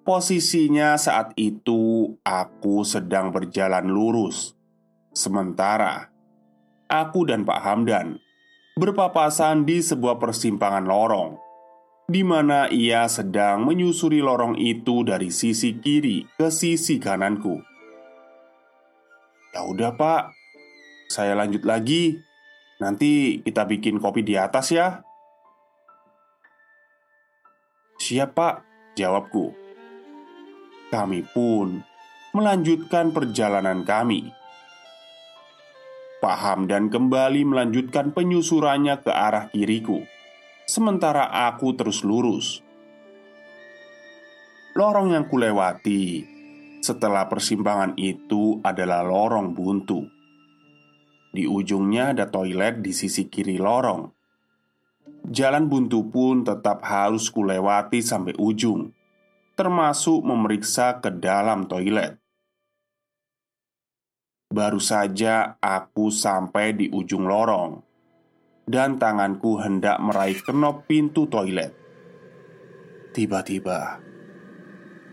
Posisinya 0.03 0.99
saat 0.99 1.31
itu 1.39 2.11
aku 2.27 2.83
sedang 2.83 3.31
berjalan 3.31 3.87
lurus 3.87 4.59
Sementara 5.15 6.11
Aku 6.91 7.23
dan 7.23 7.47
Pak 7.47 7.61
Hamdan 7.63 8.19
Berpapasan 8.75 9.63
di 9.63 9.79
sebuah 9.79 10.19
persimpangan 10.19 10.83
lorong 10.83 11.43
di 12.13 12.27
mana 12.27 12.67
ia 12.69 13.07
sedang 13.07 13.65
menyusuri 13.65 14.21
lorong 14.21 14.59
itu 14.59 15.01
dari 15.01 15.31
sisi 15.33 15.79
kiri 15.81 16.29
ke 16.37 16.51
sisi 16.51 17.01
kananku. 17.01 17.63
Ya 19.57 19.65
udah, 19.65 19.97
Pak. 19.97 20.33
Saya 21.09 21.33
lanjut 21.33 21.65
lagi. 21.65 22.21
Nanti 22.85 23.41
kita 23.41 23.65
bikin 23.65 23.97
kopi 23.97 24.21
di 24.21 24.37
atas 24.37 24.75
ya. 24.77 25.01
Siap, 27.97 28.37
Pak. 28.37 28.55
Jawabku. 28.99 29.62
Kami 30.93 31.25
pun 31.25 31.81
melanjutkan 32.37 33.17
perjalanan 33.17 33.81
kami. 33.81 34.29
Pak 36.21 36.37
Hamdan 36.37 36.93
kembali 36.93 37.49
melanjutkan 37.49 38.13
penyusurannya 38.13 39.01
ke 39.01 39.09
arah 39.09 39.49
kiriku, 39.49 40.05
sementara 40.69 41.49
aku 41.49 41.73
terus 41.81 42.05
lurus. 42.05 42.61
Lorong 44.77 45.17
yang 45.17 45.33
kulewati 45.33 46.29
setelah 46.85 47.25
persimpangan 47.25 47.97
itu 47.97 48.61
adalah 48.61 49.01
lorong 49.01 49.57
buntu. 49.57 50.05
Di 51.33 51.49
ujungnya 51.49 52.13
ada 52.13 52.29
toilet 52.29 52.85
di 52.85 52.93
sisi 52.93 53.33
kiri 53.33 53.57
lorong. 53.57 54.13
Jalan 55.25 55.73
buntu 55.73 56.05
pun 56.13 56.45
tetap 56.45 56.85
harus 56.85 57.33
kulewati 57.33 58.05
sampai 58.05 58.37
ujung 58.37 58.93
termasuk 59.53 60.25
memeriksa 60.25 61.05
ke 61.05 61.13
dalam 61.13 61.69
toilet. 61.69 62.17
Baru 64.53 64.81
saja 64.81 65.57
aku 65.61 66.13
sampai 66.13 66.77
di 66.77 66.87
ujung 66.93 67.25
lorong, 67.25 67.81
dan 68.69 68.97
tanganku 69.01 69.61
hendak 69.61 70.01
meraih 70.01 70.41
kenop 70.41 70.85
pintu 70.89 71.29
toilet. 71.29 71.73
Tiba-tiba, 73.13 74.01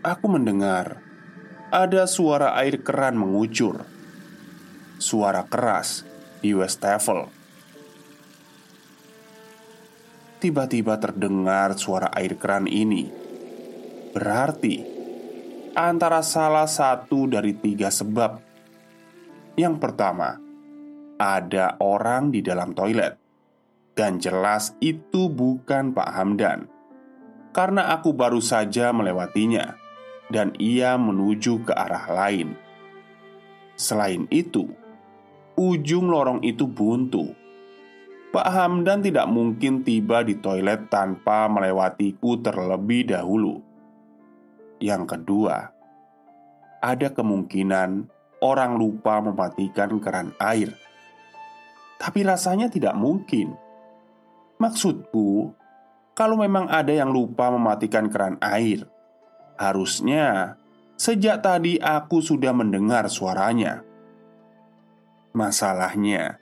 aku 0.00 0.26
mendengar 0.28 1.04
ada 1.68 2.08
suara 2.08 2.56
air 2.56 2.80
keran 2.80 3.16
mengucur. 3.16 3.84
Suara 5.00 5.48
keras 5.48 6.04
di 6.44 6.52
Westafel. 6.52 7.28
Tiba-tiba 10.40 10.96
terdengar 11.00 11.76
suara 11.76 12.12
air 12.12 12.36
keran 12.36 12.68
ini 12.68 13.19
Berarti 14.10 14.82
antara 15.74 16.22
salah 16.22 16.66
satu 16.66 17.30
dari 17.30 17.54
tiga 17.54 17.88
sebab. 17.88 18.42
Yang 19.54 19.76
pertama, 19.82 20.38
ada 21.20 21.76
orang 21.78 22.32
di 22.32 22.40
dalam 22.40 22.72
toilet, 22.72 23.18
dan 23.92 24.16
jelas 24.18 24.72
itu 24.80 25.28
bukan 25.28 25.92
Pak 25.92 26.10
Hamdan 26.16 26.80
karena 27.50 27.90
aku 27.94 28.14
baru 28.14 28.38
saja 28.38 28.94
melewatinya, 28.94 29.74
dan 30.30 30.54
ia 30.58 30.94
menuju 30.94 31.66
ke 31.66 31.72
arah 31.74 32.06
lain. 32.06 32.54
Selain 33.74 34.30
itu, 34.30 34.70
ujung 35.58 36.06
lorong 36.10 36.40
itu 36.46 36.66
buntu. 36.70 37.34
Pak 38.30 38.46
Hamdan 38.46 39.02
tidak 39.02 39.26
mungkin 39.26 39.82
tiba 39.82 40.22
di 40.22 40.38
toilet 40.38 40.86
tanpa 40.86 41.50
melewatiku 41.50 42.38
terlebih 42.38 43.10
dahulu. 43.10 43.58
Yang 44.80 45.12
kedua, 45.12 45.76
ada 46.80 47.08
kemungkinan 47.12 48.08
orang 48.40 48.80
lupa 48.80 49.20
mematikan 49.20 50.00
keran 50.00 50.32
air, 50.40 50.72
tapi 52.00 52.24
rasanya 52.24 52.72
tidak 52.72 52.96
mungkin. 52.96 53.52
Maksudku, 54.56 55.52
kalau 56.16 56.40
memang 56.40 56.64
ada 56.72 56.96
yang 56.96 57.12
lupa 57.12 57.52
mematikan 57.52 58.08
keran 58.08 58.40
air, 58.40 58.88
harusnya 59.60 60.56
sejak 60.96 61.44
tadi 61.44 61.76
aku 61.76 62.24
sudah 62.24 62.56
mendengar 62.56 63.12
suaranya. 63.12 63.84
Masalahnya, 65.36 66.40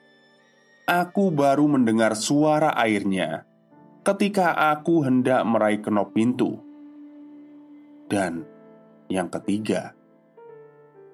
aku 0.87 1.35
baru 1.35 1.67
mendengar 1.67 2.15
suara 2.15 2.71
airnya 2.79 3.43
ketika 4.07 4.55
aku 4.55 5.03
hendak 5.03 5.43
meraih 5.43 5.83
kenop 5.83 6.15
pintu. 6.15 6.68
Dan 8.09 8.41
yang 9.13 9.29
ketiga, 9.29 9.93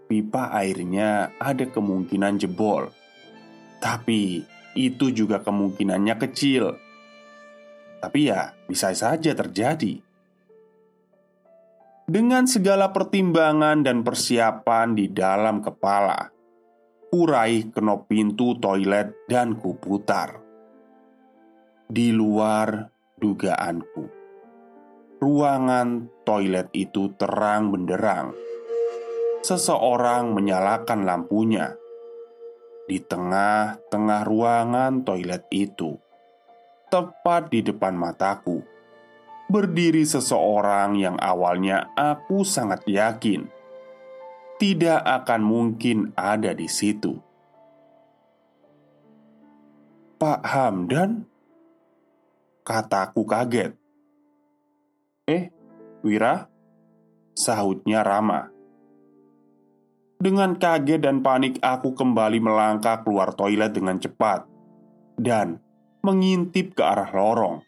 pipa 0.06 0.54
airnya 0.54 1.34
ada 1.42 1.66
kemungkinan 1.66 2.38
jebol, 2.38 2.94
tapi 3.82 4.46
itu 4.78 5.10
juga 5.10 5.42
kemungkinannya 5.42 6.14
kecil. 6.22 6.78
Tapi 7.98 8.20
ya, 8.30 8.54
bisa 8.70 8.94
saja 8.94 9.34
terjadi. 9.34 9.98
Dengan 12.04 12.44
segala 12.44 12.92
pertimbangan 12.92 13.80
dan 13.80 14.04
persiapan 14.04 14.92
di 14.92 15.08
dalam 15.08 15.64
kepala, 15.64 16.28
kurai 17.08 17.72
kenop 17.72 18.06
pintu 18.12 18.60
toilet 18.60 19.24
dan 19.24 19.56
kuputar. 19.56 20.36
Di 21.88 22.12
luar 22.12 22.92
dugaanku, 23.16 24.23
ruangan 25.18 26.10
toilet 26.22 26.70
itu 26.74 27.12
terang 27.18 27.70
benderang. 27.74 28.34
Seseorang 29.44 30.32
menyalakan 30.32 31.04
lampunya 31.04 31.76
di 32.88 32.96
tengah-tengah 33.00 34.22
ruangan 34.24 35.04
toilet 35.04 35.44
itu, 35.52 36.00
tepat 36.88 37.52
di 37.52 37.60
depan 37.60 37.92
mataku 37.92 38.64
berdiri 39.44 40.08
seseorang 40.08 40.96
yang 40.96 41.20
awalnya 41.20 41.92
aku 41.92 42.48
sangat 42.48 42.80
yakin 42.88 43.44
tidak 44.56 45.02
akan 45.02 45.42
mungkin 45.44 45.98
ada 46.16 46.54
di 46.54 46.70
situ. 46.70 47.18
Pak 50.16 50.40
Hamdan, 50.46 51.26
kataku 52.64 53.28
kaget. 53.28 53.76
"Eh, 55.24 55.50
Wira?" 56.04 56.48
sahutnya 57.34 58.06
Rama. 58.06 58.48
Dengan 60.20 60.56
kaget 60.56 61.04
dan 61.04 61.20
panik, 61.20 61.60
aku 61.60 61.92
kembali 61.92 62.38
melangkah 62.40 63.02
keluar 63.02 63.34
toilet 63.34 63.74
dengan 63.74 64.00
cepat 64.00 64.46
dan 65.18 65.60
mengintip 66.00 66.72
ke 66.72 66.82
arah 66.84 67.10
lorong. 67.12 67.60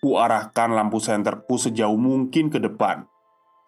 Kuarahkan 0.00 0.72
lampu 0.72 0.96
senterku 0.96 1.60
sejauh 1.60 2.00
mungkin 2.00 2.48
ke 2.48 2.56
depan 2.56 3.04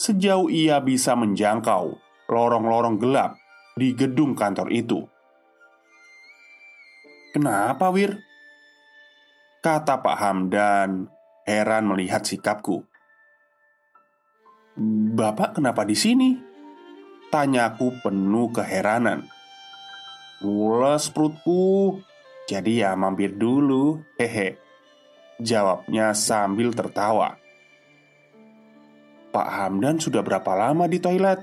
Sejauh 0.00 0.48
ia 0.48 0.80
bisa 0.80 1.12
menjangkau 1.12 1.92
lorong-lorong 2.32 2.96
gelap 2.96 3.36
di 3.76 3.92
gedung 3.92 4.32
kantor 4.32 4.72
itu 4.72 5.04
Kenapa 7.36 7.92
Wir? 7.92 8.16
Kata 9.60 10.00
Pak 10.00 10.16
Hamdan 10.16 11.04
heran 11.46 11.90
melihat 11.90 12.22
sikapku 12.22 12.86
Bapak 15.12 15.60
kenapa 15.60 15.84
di 15.84 15.92
sini? 15.92 16.30
Tanyaku 17.28 18.00
penuh 18.00 18.48
keheranan 18.52 19.28
Mules 20.40 21.12
perutku 21.12 22.00
Jadi 22.48 22.80
ya 22.80 22.96
mampir 22.96 23.36
dulu 23.36 24.00
Hehe 24.16 24.56
Jawabnya 25.42 26.16
sambil 26.16 26.72
tertawa 26.72 27.36
Pak 29.32 29.48
Hamdan 29.48 29.96
sudah 29.96 30.20
berapa 30.20 30.52
lama 30.52 30.84
di 30.84 31.00
toilet? 31.00 31.40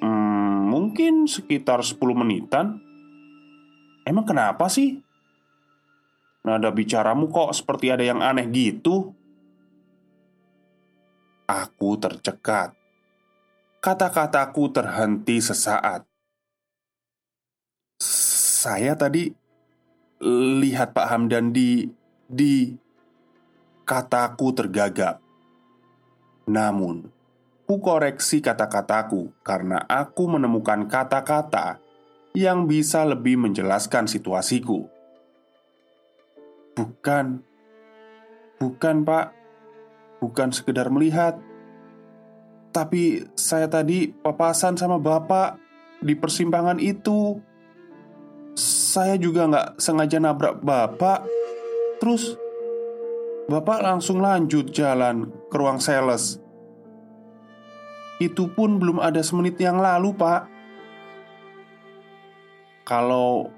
Hmm, 0.00 0.68
mungkin 0.68 1.28
sekitar 1.28 1.84
10 1.84 2.00
menitan 2.16 2.80
Emang 4.02 4.26
kenapa 4.26 4.66
sih? 4.66 5.11
Nada 6.42 6.74
bicaramu 6.74 7.30
kok 7.30 7.54
seperti 7.54 7.94
ada 7.94 8.02
yang 8.02 8.18
aneh 8.18 8.50
gitu 8.50 9.14
Aku 11.46 11.94
tercekat 11.98 12.74
Kata-kataku 13.78 14.70
terhenti 14.74 15.38
sesaat 15.38 16.02
Saya 18.02 18.94
tadi 18.98 19.30
lihat 20.62 20.94
Pak 20.94 21.06
Hamdan 21.10 21.50
di 21.50 21.90
di 22.30 22.70
kataku 23.82 24.54
tergagap. 24.54 25.18
Namun, 26.46 27.10
ku 27.66 27.82
koreksi 27.82 28.38
kata-kataku 28.38 29.34
karena 29.42 29.82
aku 29.90 30.30
menemukan 30.30 30.86
kata-kata 30.86 31.82
yang 32.32 32.64
bisa 32.70 33.02
lebih 33.02 33.36
menjelaskan 33.36 34.06
situasiku. 34.06 34.86
Bukan, 36.72 37.44
bukan, 38.56 38.96
Pak, 39.04 39.26
bukan 40.24 40.48
sekedar 40.54 40.88
melihat, 40.88 41.36
tapi 42.72 43.28
saya 43.36 43.68
tadi 43.68 44.08
papasan 44.08 44.80
sama 44.80 44.96
Bapak 44.96 45.60
di 46.00 46.16
persimpangan 46.16 46.80
itu. 46.80 47.36
Saya 48.56 49.16
juga 49.20 49.48
nggak 49.48 49.68
sengaja 49.76 50.18
nabrak 50.20 50.64
Bapak. 50.64 51.28
Terus 52.00 52.36
Bapak 53.52 53.84
langsung 53.84 54.24
lanjut 54.24 54.72
jalan 54.72 55.28
ke 55.52 55.56
ruang 55.60 55.76
sales. 55.76 56.40
Itu 58.16 58.48
pun 58.54 58.80
belum 58.80 59.02
ada 59.02 59.20
semenit 59.20 59.58
yang 59.58 59.82
lalu 59.82 60.14
pak. 60.14 60.46
Kalau 62.86 63.50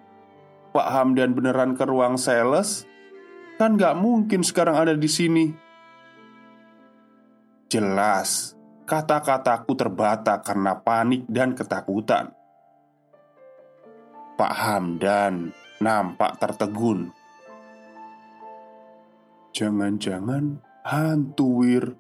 Pak 0.73 0.89
Hamdan 0.89 1.37
beneran 1.37 1.77
ke 1.77 1.85
ruang 1.85 2.17
sales 2.17 2.89
Kan 3.65 3.81
gak 3.81 3.97
mungkin 3.97 4.45
sekarang 4.45 4.77
ada 4.77 4.93
di 4.93 5.09
sini. 5.09 5.49
Jelas 7.73 8.53
Kata-kataku 8.85 9.73
terbata 9.73 10.37
karena 10.45 10.77
panik 10.77 11.25
dan 11.25 11.57
ketakutan. 11.57 12.29
Pak 14.37 14.53
Hamdan 14.53 15.57
nampak 15.81 16.37
tertegun. 16.37 17.09
Jangan-jangan 19.57 20.61
hantu 20.85 21.65
wir. 21.65 21.97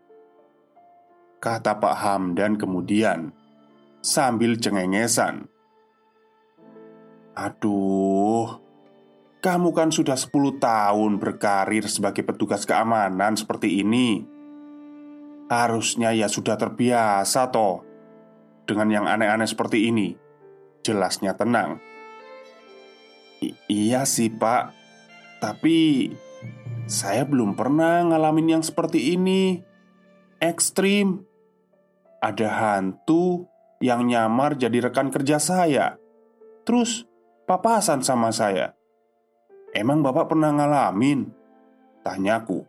Kata 1.41 1.81
Pak 1.81 1.97
Hamdan 1.97 2.61
kemudian 2.61 3.33
Sambil 4.05 4.61
cengengesan. 4.61 5.49
Aduh 7.33 8.64
Kamu 9.45 9.77
kan 9.77 9.93
sudah 9.93 10.17
10 10.17 10.57
tahun 10.57 11.21
berkarir 11.21 11.85
sebagai 11.85 12.25
petugas 12.25 12.65
keamanan 12.65 13.37
seperti 13.37 13.85
ini 13.85 14.25
Harusnya 15.53 16.17
ya 16.17 16.33
sudah 16.33 16.57
terbiasa 16.57 17.53
toh 17.53 17.85
Dengan 18.65 18.89
yang 18.89 19.05
aneh-aneh 19.05 19.45
seperti 19.45 19.93
ini 19.93 20.17
Jelasnya 20.81 21.37
tenang 21.37 21.77
I 23.45 23.53
Iya 23.69 24.09
sih 24.09 24.33
pak 24.33 24.73
Tapi 25.45 26.09
saya 26.85 27.25
belum 27.25 27.57
pernah 27.57 28.05
ngalamin 28.05 28.61
yang 28.61 28.65
seperti 28.65 29.17
ini. 29.17 29.57
Ekstrim. 30.37 31.25
Ada 32.21 32.49
hantu 32.61 33.49
yang 33.81 34.05
nyamar 34.05 34.61
jadi 34.61 34.89
rekan 34.89 35.09
kerja 35.09 35.41
saya. 35.41 35.97
Terus 36.69 37.09
papasan 37.49 38.05
sama 38.05 38.33
saya. 38.33 38.77
Emang 39.75 40.07
Bapak 40.07 40.31
pernah 40.31 40.55
ngalamin? 40.55 41.29
Tanyaku. 42.07 42.63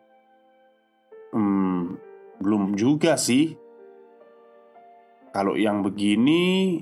Hmm, 1.31 2.01
belum 2.41 2.73
juga 2.73 3.13
sih. 3.15 3.53
Kalau 5.29 5.53
yang 5.59 5.85
begini, 5.85 6.79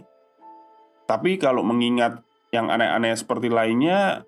tapi 1.09 1.35
kalau 1.35 1.65
mengingat 1.65 2.23
yang 2.53 2.69
aneh-aneh 2.69 3.17
seperti 3.17 3.49
lainnya, 3.49 4.23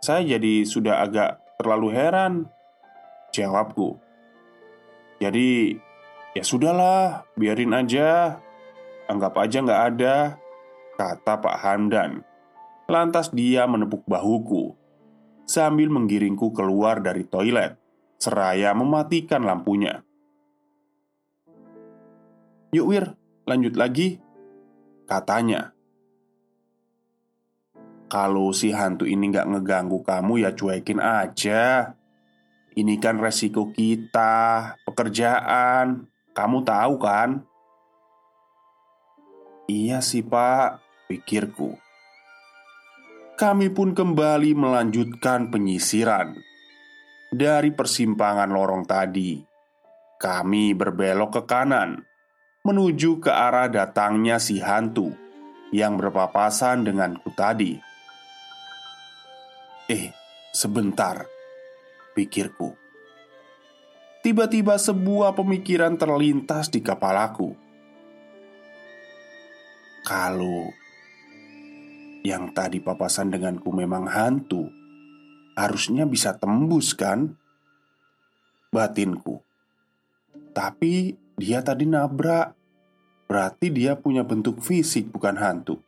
saya 0.00 0.24
jadi 0.24 0.64
sudah 0.64 1.04
agak 1.04 1.40
terlalu 1.60 1.92
heran 1.92 2.48
Jawabku 3.36 4.00
Jadi 5.20 5.76
ya 6.32 6.40
sudahlah 6.40 7.28
biarin 7.36 7.76
aja 7.76 8.40
Anggap 9.12 9.36
aja 9.36 9.60
nggak 9.60 9.82
ada 9.92 10.16
Kata 10.96 11.36
Pak 11.36 11.56
Hamdan 11.60 12.24
Lantas 12.88 13.28
dia 13.28 13.68
menepuk 13.68 14.08
bahuku 14.08 14.79
Sambil 15.50 15.90
menggiringku 15.90 16.54
keluar 16.54 17.02
dari 17.02 17.26
toilet. 17.26 17.74
Seraya 18.22 18.70
mematikan 18.70 19.42
lampunya. 19.42 20.06
Yuk 22.70 22.86
Wir, 22.86 23.18
lanjut 23.50 23.74
lagi 23.74 24.22
Katanya. 25.10 25.74
Kalau 28.06 28.54
si 28.54 28.70
hantu 28.70 29.10
ini 29.10 29.26
nggak 29.26 29.50
ngeganggu 29.50 30.06
kamu 30.06 30.46
ya 30.46 30.54
cuekin 30.54 31.02
aja. 31.02 31.98
Ini 32.78 32.94
kan 33.02 33.18
resiko 33.18 33.74
kita 33.74 34.78
Pekerjaan. 34.86 36.06
Kamu 36.30 36.62
tahu 36.62 36.94
kan? 37.02 37.42
Iya 39.66 39.98
sih 39.98 40.22
pak 40.22 40.78
Pikirku 41.10 41.89
Kami 43.40 43.72
pun 43.72 43.96
kembali 43.96 44.52
melanjutkan 44.52 45.48
penyisiran 45.48 46.36
Dari 47.32 47.72
persimpangan 47.72 48.52
lorong 48.52 48.84
tadi 48.84 49.40
Kami 50.20 50.76
berbelok 50.76 51.40
ke 51.40 51.42
kanan 51.48 52.04
Menuju 52.68 53.16
ke 53.24 53.32
arah 53.32 53.72
datangnya 53.72 54.36
si 54.36 54.60
hantu 54.60 55.16
Yang 55.72 56.04
berpapasan 56.04 56.84
denganku 56.84 57.32
tadi 57.32 57.80
Eh, 59.88 60.12
sebentar, 60.52 61.24
pikirku. 62.12 62.76
tiba-tiba 64.22 64.78
sebuah 64.78 65.34
pemikiran 65.34 65.98
terlintas 65.98 66.70
di 66.70 66.78
kepalaku. 66.78 67.58
Kalau 70.06 70.70
yang 72.20 72.52
tadi 72.52 72.80
papasan 72.84 73.32
denganku 73.32 73.72
memang 73.72 74.04
hantu, 74.08 74.68
harusnya 75.56 76.04
bisa 76.04 76.36
tembus 76.36 76.92
kan? 76.92 77.36
Batinku. 78.70 79.40
Tapi 80.52 81.16
dia 81.40 81.64
tadi 81.64 81.88
nabrak. 81.88 82.56
Berarti 83.30 83.70
dia 83.70 83.94
punya 83.94 84.26
bentuk 84.26 84.58
fisik 84.58 85.06
bukan 85.14 85.38
hantu. 85.38 85.78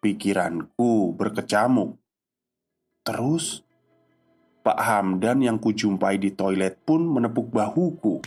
Pikiranku 0.00 1.12
berkecamuk. 1.12 2.00
Terus 3.04 3.60
Pak 4.62 4.78
Hamdan 4.78 5.44
yang 5.44 5.58
kujumpai 5.60 6.16
di 6.16 6.32
toilet 6.32 6.80
pun 6.86 7.04
menepuk 7.04 7.52
bahuku. 7.52 8.22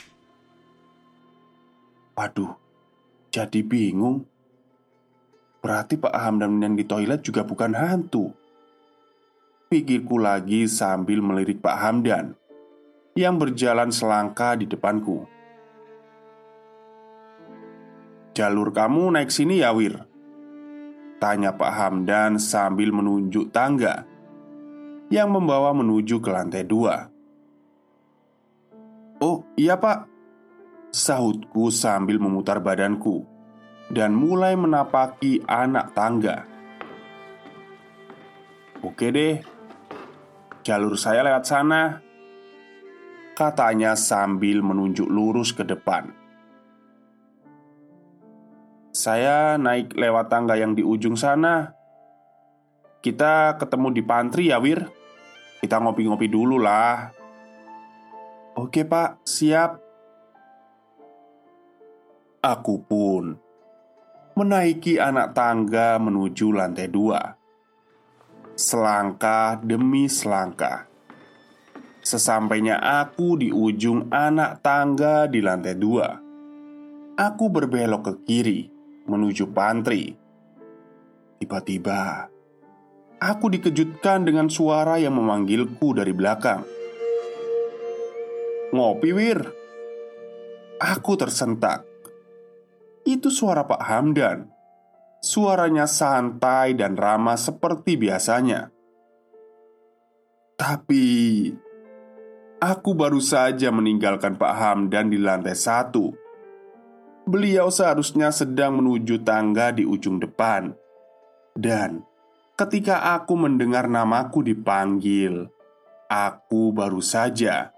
Waduh, 2.15 2.53
jadi 3.33 3.59
bingung. 3.65 4.34
Berarti 5.65 5.97
Pak 5.97 6.13
Hamdan 6.13 6.61
yang 6.61 6.77
di 6.77 6.85
toilet 6.85 7.25
juga 7.25 7.41
bukan 7.41 7.73
hantu. 7.73 8.29
Pikirku 9.65 10.21
lagi 10.21 10.69
sambil 10.69 11.25
melirik 11.25 11.57
Pak 11.57 11.77
Hamdan 11.81 12.37
yang 13.17 13.41
berjalan 13.41 13.89
selangkah 13.89 14.53
di 14.61 14.69
depanku. 14.69 15.25
Jalur 18.37 18.69
kamu 18.69 19.17
naik 19.17 19.33
sini 19.33 19.65
ya, 19.65 19.73
Wir? 19.73 20.05
Tanya 21.17 21.57
Pak 21.57 21.71
Hamdan 21.73 22.37
sambil 22.37 22.93
menunjuk 22.93 23.49
tangga 23.49 24.05
yang 25.09 25.33
membawa 25.33 25.73
menuju 25.73 26.21
ke 26.21 26.29
lantai 26.29 26.61
dua. 26.61 27.09
Oh 29.17 29.41
iya 29.57 29.79
pak 29.79 30.05
Sahutku 30.93 31.71
sambil 31.71 32.19
memutar 32.19 32.59
badanku 32.59 33.34
Dan 33.89 34.17
mulai 34.17 34.57
menapaki 34.57 35.45
anak 35.45 35.93
tangga 35.93 36.45
Oke 38.81 39.13
deh 39.13 39.39
Jalur 40.65 40.97
saya 40.97 41.21
lewat 41.21 41.45
sana 41.45 42.01
Katanya 43.37 43.93
sambil 43.93 44.65
menunjuk 44.65 45.05
lurus 45.05 45.53
ke 45.53 45.61
depan 45.61 46.25
saya 48.95 49.59
naik 49.59 49.91
lewat 49.91 50.31
tangga 50.31 50.55
yang 50.55 50.71
di 50.71 50.79
ujung 50.79 51.19
sana. 51.19 51.75
Kita 53.03 53.59
ketemu 53.59 53.91
di 53.91 54.01
pantry 54.01 54.55
ya, 54.55 54.57
Wir. 54.63 54.87
Kita 55.59 55.83
ngopi-ngopi 55.83 56.31
dulu 56.31 56.55
lah. 56.55 57.11
Oke, 58.55 58.87
Pak. 58.87 59.19
Siap. 59.27 59.71
Aku 62.39 62.81
pun 62.87 63.44
menaiki 64.35 64.99
anak 64.99 65.31
tangga 65.31 65.95
menuju 65.95 66.51
lantai 66.51 66.91
dua. 66.91 67.39
Selangkah 68.51 69.55
demi 69.63 70.11
selangkah. 70.11 70.91
Sesampainya 72.03 72.83
aku 72.83 73.39
di 73.39 73.49
ujung 73.49 74.11
anak 74.11 74.59
tangga 74.59 75.25
di 75.31 75.39
lantai 75.39 75.75
dua, 75.79 76.19
aku 77.15 77.47
berbelok 77.47 78.11
ke 78.11 78.13
kiri 78.27 78.61
menuju 79.07 79.55
pantry. 79.55 80.11
Tiba-tiba, 81.39 82.27
aku 83.23 83.45
dikejutkan 83.47 84.27
dengan 84.27 84.51
suara 84.51 84.99
yang 84.99 85.15
memanggilku 85.15 85.95
dari 85.95 86.11
belakang. 86.11 86.67
"Ngopi, 88.75 89.09
Wir?" 89.15 89.39
Aku 90.75 91.15
tersentak. 91.15 91.94
Itu 93.05 93.29
suara 93.29 93.63
Pak 93.63 93.81
Hamdan. 93.85 94.49
Suaranya 95.21 95.85
santai 95.85 96.73
dan 96.73 96.97
ramah 96.97 97.37
seperti 97.37 97.97
biasanya. 97.97 98.69
Tapi 100.57 101.05
aku 102.59 102.91
baru 102.97 103.21
saja 103.21 103.69
meninggalkan 103.69 104.37
Pak 104.37 104.53
Hamdan 104.57 105.13
di 105.13 105.17
lantai 105.21 105.57
satu 105.57 106.25
Beliau 107.25 107.73
seharusnya 107.73 108.29
sedang 108.29 108.77
menuju 108.77 109.25
tangga 109.25 109.73
di 109.73 109.81
ujung 109.81 110.21
depan, 110.21 110.77
dan 111.57 112.05
ketika 112.53 113.17
aku 113.17 113.33
mendengar 113.33 113.89
namaku 113.89 114.45
dipanggil, 114.45 115.49
aku 116.05 116.69
baru 116.69 117.01
saja 117.01 117.73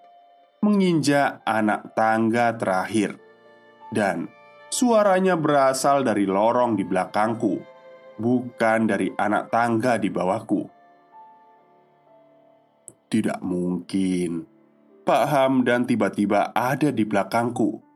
menginjak 0.60 1.40
anak 1.48 1.96
tangga 1.96 2.60
terakhir, 2.60 3.16
dan 3.96 4.28
suaranya 4.78 5.34
berasal 5.34 6.06
dari 6.06 6.30
lorong 6.30 6.78
di 6.78 6.86
belakangku, 6.86 7.58
bukan 8.22 8.80
dari 8.86 9.10
anak 9.18 9.50
tangga 9.50 9.98
di 9.98 10.14
bawahku. 10.14 10.62
Tidak 13.10 13.40
mungkin 13.42 14.46
Pak 15.02 15.24
Hamdan 15.32 15.88
tiba-tiba 15.88 16.52
ada 16.52 16.92
di 16.92 17.08
belakangku 17.08 17.88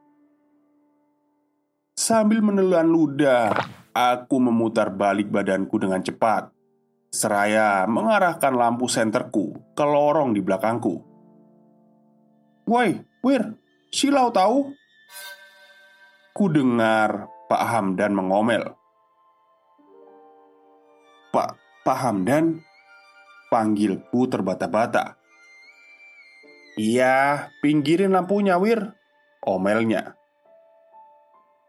Sambil 2.01 2.41
menelan 2.41 2.89
ludah, 2.89 3.53
aku 3.93 4.41
memutar 4.41 4.89
balik 4.89 5.29
badanku 5.29 5.77
dengan 5.77 6.01
cepat. 6.01 6.49
Seraya 7.13 7.85
mengarahkan 7.85 8.57
lampu 8.57 8.89
senterku 8.89 9.53
ke 9.77 9.85
lorong 9.85 10.33
di 10.33 10.41
belakangku. 10.41 10.97
Woi, 12.65 13.05
Wir, 13.21 13.53
silau 13.93 14.33
tahu? 14.33 14.80
Ku 16.31 16.47
dengar 16.47 17.27
Pak 17.51 17.63
Hamdan 17.67 18.15
mengomel. 18.15 18.63
Pak, 21.35 21.59
Pak 21.83 21.97
Hamdan, 22.07 22.63
panggilku 23.51 24.31
terbata-bata. 24.31 25.19
Iya, 26.79 27.51
pinggirin 27.59 28.15
lampunya, 28.15 28.55
Wir. 28.55 28.95
Omelnya. 29.43 30.15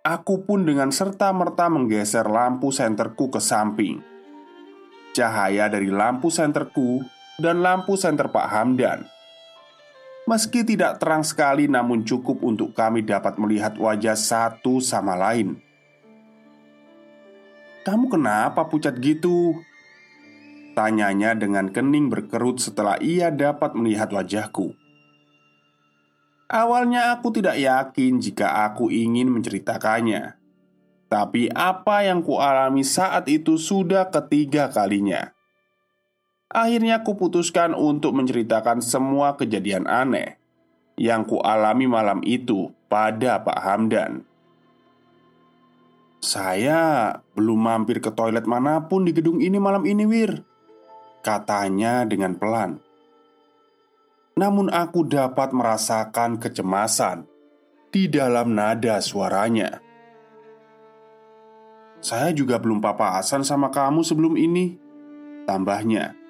Aku 0.07 0.46
pun 0.46 0.62
dengan 0.62 0.94
serta-merta 0.94 1.66
menggeser 1.66 2.31
lampu 2.31 2.70
senterku 2.70 3.35
ke 3.35 3.42
samping. 3.42 3.98
Cahaya 5.11 5.66
dari 5.66 5.90
lampu 5.90 6.31
senterku 6.31 7.03
dan 7.42 7.66
lampu 7.66 7.98
senter 7.98 8.31
Pak 8.31 8.46
Hamdan 8.46 9.22
Meski 10.23 10.63
tidak 10.63 11.03
terang 11.03 11.27
sekali 11.27 11.67
namun 11.67 12.07
cukup 12.07 12.47
untuk 12.47 12.71
kami 12.79 13.03
dapat 13.03 13.35
melihat 13.43 13.75
wajah 13.75 14.15
satu 14.15 14.79
sama 14.79 15.19
lain. 15.19 15.59
Kamu 17.83 18.07
kenapa 18.07 18.63
pucat 18.71 18.95
gitu? 19.03 19.59
Tanyanya 20.79 21.35
dengan 21.35 21.75
kening 21.75 22.07
berkerut 22.07 22.63
setelah 22.63 22.95
ia 23.03 23.35
dapat 23.35 23.75
melihat 23.75 24.15
wajahku. 24.15 24.79
Awalnya 26.47 27.19
aku 27.19 27.35
tidak 27.35 27.59
yakin 27.59 28.23
jika 28.23 28.71
aku 28.71 28.95
ingin 28.95 29.27
menceritakannya. 29.27 30.39
Tapi 31.11 31.51
apa 31.51 32.07
yang 32.07 32.23
kualami 32.23 32.87
saat 32.87 33.27
itu 33.27 33.59
sudah 33.59 34.09
ketiga 34.09 34.71
kalinya 34.71 35.35
Akhirnya 36.53 37.01
kuputuskan 37.01 37.73
untuk 37.73 38.12
menceritakan 38.12 38.85
semua 38.85 39.41
kejadian 39.41 39.88
aneh 39.88 40.37
Yang 41.01 41.33
kualami 41.33 41.88
malam 41.88 42.21
itu 42.21 42.69
pada 42.93 43.41
Pak 43.41 43.59
Hamdan 43.65 44.29
Saya 46.21 47.17
belum 47.33 47.57
mampir 47.57 48.05
ke 48.05 48.12
toilet 48.12 48.45
mana 48.45 48.85
pun 48.85 49.09
di 49.09 49.17
gedung 49.17 49.41
ini 49.41 49.57
malam 49.57 49.88
ini 49.88 50.05
Wir 50.05 50.45
Katanya 51.25 52.05
dengan 52.05 52.37
pelan 52.37 52.93
namun 54.33 54.73
aku 54.73 55.05
dapat 55.05 55.53
merasakan 55.53 56.41
kecemasan 56.41 57.29
di 57.93 58.09
dalam 58.09 58.57
nada 58.57 58.97
suaranya. 59.05 59.85
Saya 62.03 62.33
juga 62.35 62.57
belum 62.59 62.81
papasan 62.81 63.45
sama 63.45 63.69
kamu 63.69 64.01
sebelum 64.03 64.35
ini, 64.41 64.75
tambahnya. 65.45 66.22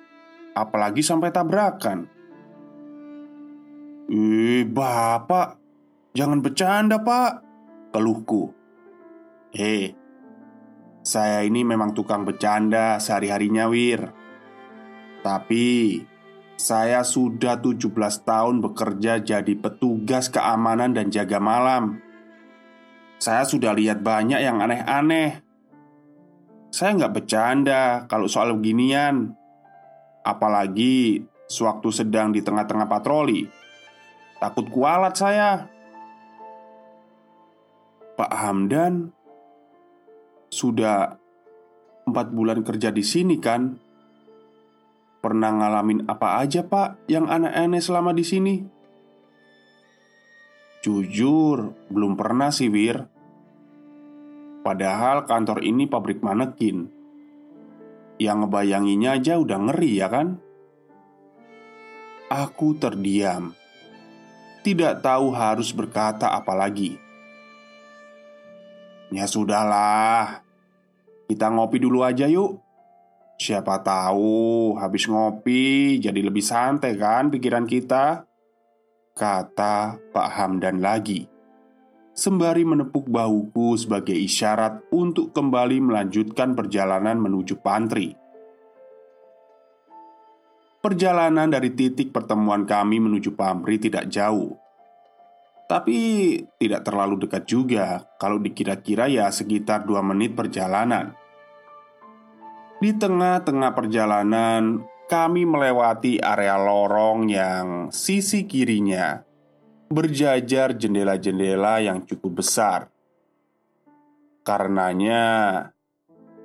Apalagi 0.52 1.00
sampai 1.00 1.32
tabrakan. 1.32 2.08
Eh, 4.12 4.68
bapak, 4.68 5.56
jangan 6.12 6.44
bercanda, 6.44 7.00
pak. 7.00 7.40
Keluhku. 7.92 8.52
Hei, 9.52 9.96
saya 11.00 11.44
ini 11.44 11.64
memang 11.64 11.96
tukang 11.96 12.24
bercanda 12.24 13.00
sehari-harinya, 13.00 13.68
Wir. 13.68 14.12
Tapi 15.22 15.98
saya 16.62 17.02
sudah 17.02 17.58
17 17.58 17.90
tahun 18.22 18.62
bekerja 18.62 19.18
jadi 19.18 19.54
petugas 19.58 20.30
keamanan 20.30 20.94
dan 20.94 21.10
jaga 21.10 21.42
malam 21.42 21.98
Saya 23.18 23.42
sudah 23.42 23.74
lihat 23.74 23.98
banyak 23.98 24.38
yang 24.38 24.62
aneh-aneh 24.62 25.42
Saya 26.70 26.94
nggak 26.94 27.14
bercanda 27.18 28.06
kalau 28.06 28.30
soal 28.30 28.54
beginian 28.54 29.34
Apalagi 30.22 31.26
sewaktu 31.50 31.88
sedang 31.90 32.30
di 32.30 32.40
tengah-tengah 32.40 32.86
patroli 32.86 33.62
Takut 34.42 34.66
kualat 34.74 35.14
saya. 35.14 35.70
Pak 38.18 38.32
Hamdan 38.34 39.14
sudah 40.50 41.14
empat 42.02 42.34
bulan 42.34 42.66
kerja 42.66 42.90
di 42.90 43.06
sini 43.06 43.38
kan? 43.38 43.78
Pernah 45.22 45.50
ngalamin 45.54 46.10
apa 46.10 46.42
aja 46.42 46.66
pak 46.66 47.06
yang 47.06 47.30
aneh-aneh 47.30 47.78
selama 47.78 48.10
di 48.10 48.26
sini? 48.26 48.54
Jujur, 50.82 51.78
belum 51.86 52.18
pernah 52.18 52.50
sih 52.50 52.66
Wir 52.66 52.98
Padahal 54.66 55.22
kantor 55.30 55.62
ini 55.62 55.86
pabrik 55.86 56.18
manekin 56.18 56.90
Yang 58.22 58.46
ngebayanginya 58.46 59.18
aja 59.18 59.34
udah 59.34 59.58
ngeri 59.66 59.98
ya 59.98 60.06
kan? 60.06 60.38
Aku 62.30 62.78
terdiam. 62.78 63.50
Tidak 64.62 65.02
tahu 65.02 65.34
harus 65.34 65.74
berkata 65.74 66.30
apa 66.30 66.54
lagi. 66.54 66.94
Ya 69.10 69.26
sudahlah. 69.26 70.46
Kita 71.26 71.50
ngopi 71.50 71.82
dulu 71.82 72.06
aja 72.06 72.30
yuk. 72.30 72.62
Siapa 73.42 73.82
tahu 73.82 74.78
habis 74.78 75.10
ngopi 75.10 75.98
jadi 75.98 76.22
lebih 76.22 76.46
santai 76.46 76.94
kan 76.94 77.26
pikiran 77.26 77.66
kita? 77.66 78.22
Kata 79.18 79.98
Pak 79.98 80.28
Hamdan 80.38 80.78
lagi 80.78 81.31
Sembari 82.12 82.68
menepuk 82.68 83.08
bahuku 83.08 83.72
sebagai 83.80 84.12
isyarat 84.12 84.84
untuk 84.92 85.32
kembali 85.32 85.80
melanjutkan 85.80 86.52
perjalanan 86.52 87.16
menuju 87.16 87.56
pantry 87.64 88.12
Perjalanan 90.82 91.46
dari 91.46 91.70
titik 91.78 92.10
pertemuan 92.10 92.66
kami 92.66 92.98
menuju 92.98 93.38
pamri 93.38 93.78
tidak 93.78 94.10
jauh. 94.10 94.58
Tapi 95.70 95.94
tidak 96.58 96.82
terlalu 96.82 97.22
dekat 97.22 97.46
juga 97.46 98.02
Kalau 98.18 98.42
dikira-kira 98.42 99.06
ya 99.06 99.30
sekitar 99.30 99.86
2 99.86 100.02
menit 100.02 100.34
perjalanan. 100.34 101.14
Di 102.82 102.98
tengah-tengah 102.98 103.70
perjalanan 103.78 104.82
Kami 105.06 105.46
melewati 105.46 106.18
area 106.18 106.58
lorong 106.58 107.30
yang 107.30 107.66
sisi 107.94 108.42
kirinya 108.50 109.31
Berjajar 109.92 110.72
jendela-jendela 110.72 111.84
yang 111.84 112.08
cukup 112.08 112.40
besar 112.40 112.88
Karenanya 114.40 115.68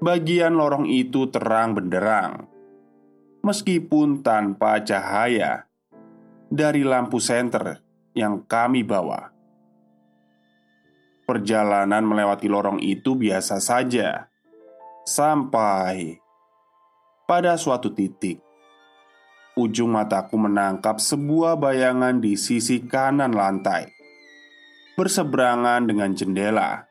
Bagian 0.04 0.60
lorong 0.60 0.84
itu 0.92 1.32
terang 1.32 1.72
benderang 1.72 2.58
meskipun 3.48 4.20
tanpa 4.20 4.84
cahaya 4.84 5.64
dari 6.52 6.84
lampu 6.84 7.24
senter 7.24 7.80
yang 8.12 8.44
kami 8.44 8.84
bawa. 8.84 9.32
Perjalanan 11.24 12.04
melewati 12.08 12.48
lorong 12.48 12.80
itu 12.80 13.16
biasa 13.16 13.60
saja, 13.60 14.32
sampai 15.04 16.20
pada 17.28 17.60
suatu 17.60 17.92
titik 17.92 18.40
ujung 19.58 19.92
mataku 19.98 20.38
menangkap 20.38 21.02
sebuah 21.02 21.58
bayangan 21.58 22.22
di 22.22 22.38
sisi 22.38 22.86
kanan 22.86 23.34
lantai, 23.34 23.90
berseberangan 24.96 25.90
dengan 25.90 26.14
jendela. 26.14 26.86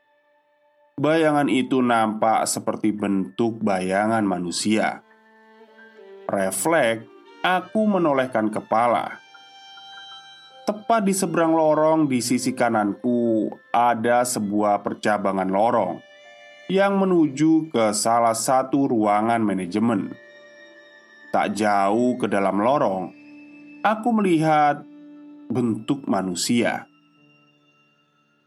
Bayangan 0.98 1.46
itu 1.46 1.78
nampak 1.78 2.44
seperti 2.50 2.90
bentuk 2.90 3.62
bayangan 3.62 4.24
manusia 4.24 5.06
Refleks, 6.26 7.06
aku 7.46 7.86
menolehkan 7.86 8.50
kepala. 8.50 9.22
Tepat 10.66 11.06
di 11.06 11.14
seberang 11.14 11.54
lorong 11.54 12.10
di 12.10 12.18
sisi 12.18 12.50
kananku 12.50 13.46
ada 13.70 14.26
sebuah 14.26 14.82
percabangan 14.82 15.46
lorong 15.46 16.02
yang 16.66 16.98
menuju 16.98 17.70
ke 17.70 17.94
salah 17.94 18.34
satu 18.34 18.90
ruangan 18.90 19.38
manajemen. 19.38 20.18
Tak 21.36 21.52
jauh 21.52 22.16
ke 22.16 22.32
dalam 22.32 22.64
lorong, 22.64 23.12
aku 23.84 24.08
melihat 24.16 24.80
bentuk 25.52 26.08
manusia. 26.08 26.88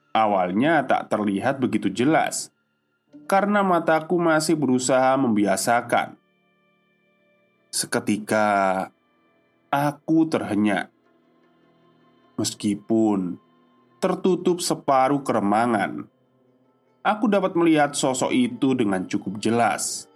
Awalnya 0.09 0.81
tak 0.89 1.13
terlihat 1.13 1.61
begitu 1.61 1.93
jelas 1.93 2.49
karena 3.29 3.61
mataku 3.61 4.17
masih 4.17 4.57
berusaha 4.57 5.13
membiasakan 5.21 6.17
Seketika 7.69 8.89
aku 9.69 10.25
terhenyak, 10.25 10.89
meskipun 12.41 13.37
tertutup 14.01 14.57
separuh 14.65 15.21
keremangan. 15.21 16.09
Aku 17.05 17.29
dapat 17.29 17.53
melihat 17.53 17.93
sosok 17.93 18.33
itu 18.33 18.73
dengan 18.73 19.05
cukup 19.05 19.37
jelas. 19.37 20.09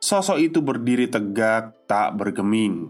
Sosok 0.00 0.40
itu 0.40 0.64
berdiri 0.64 1.12
tegak, 1.12 1.76
tak 1.84 2.16
bergeming, 2.16 2.88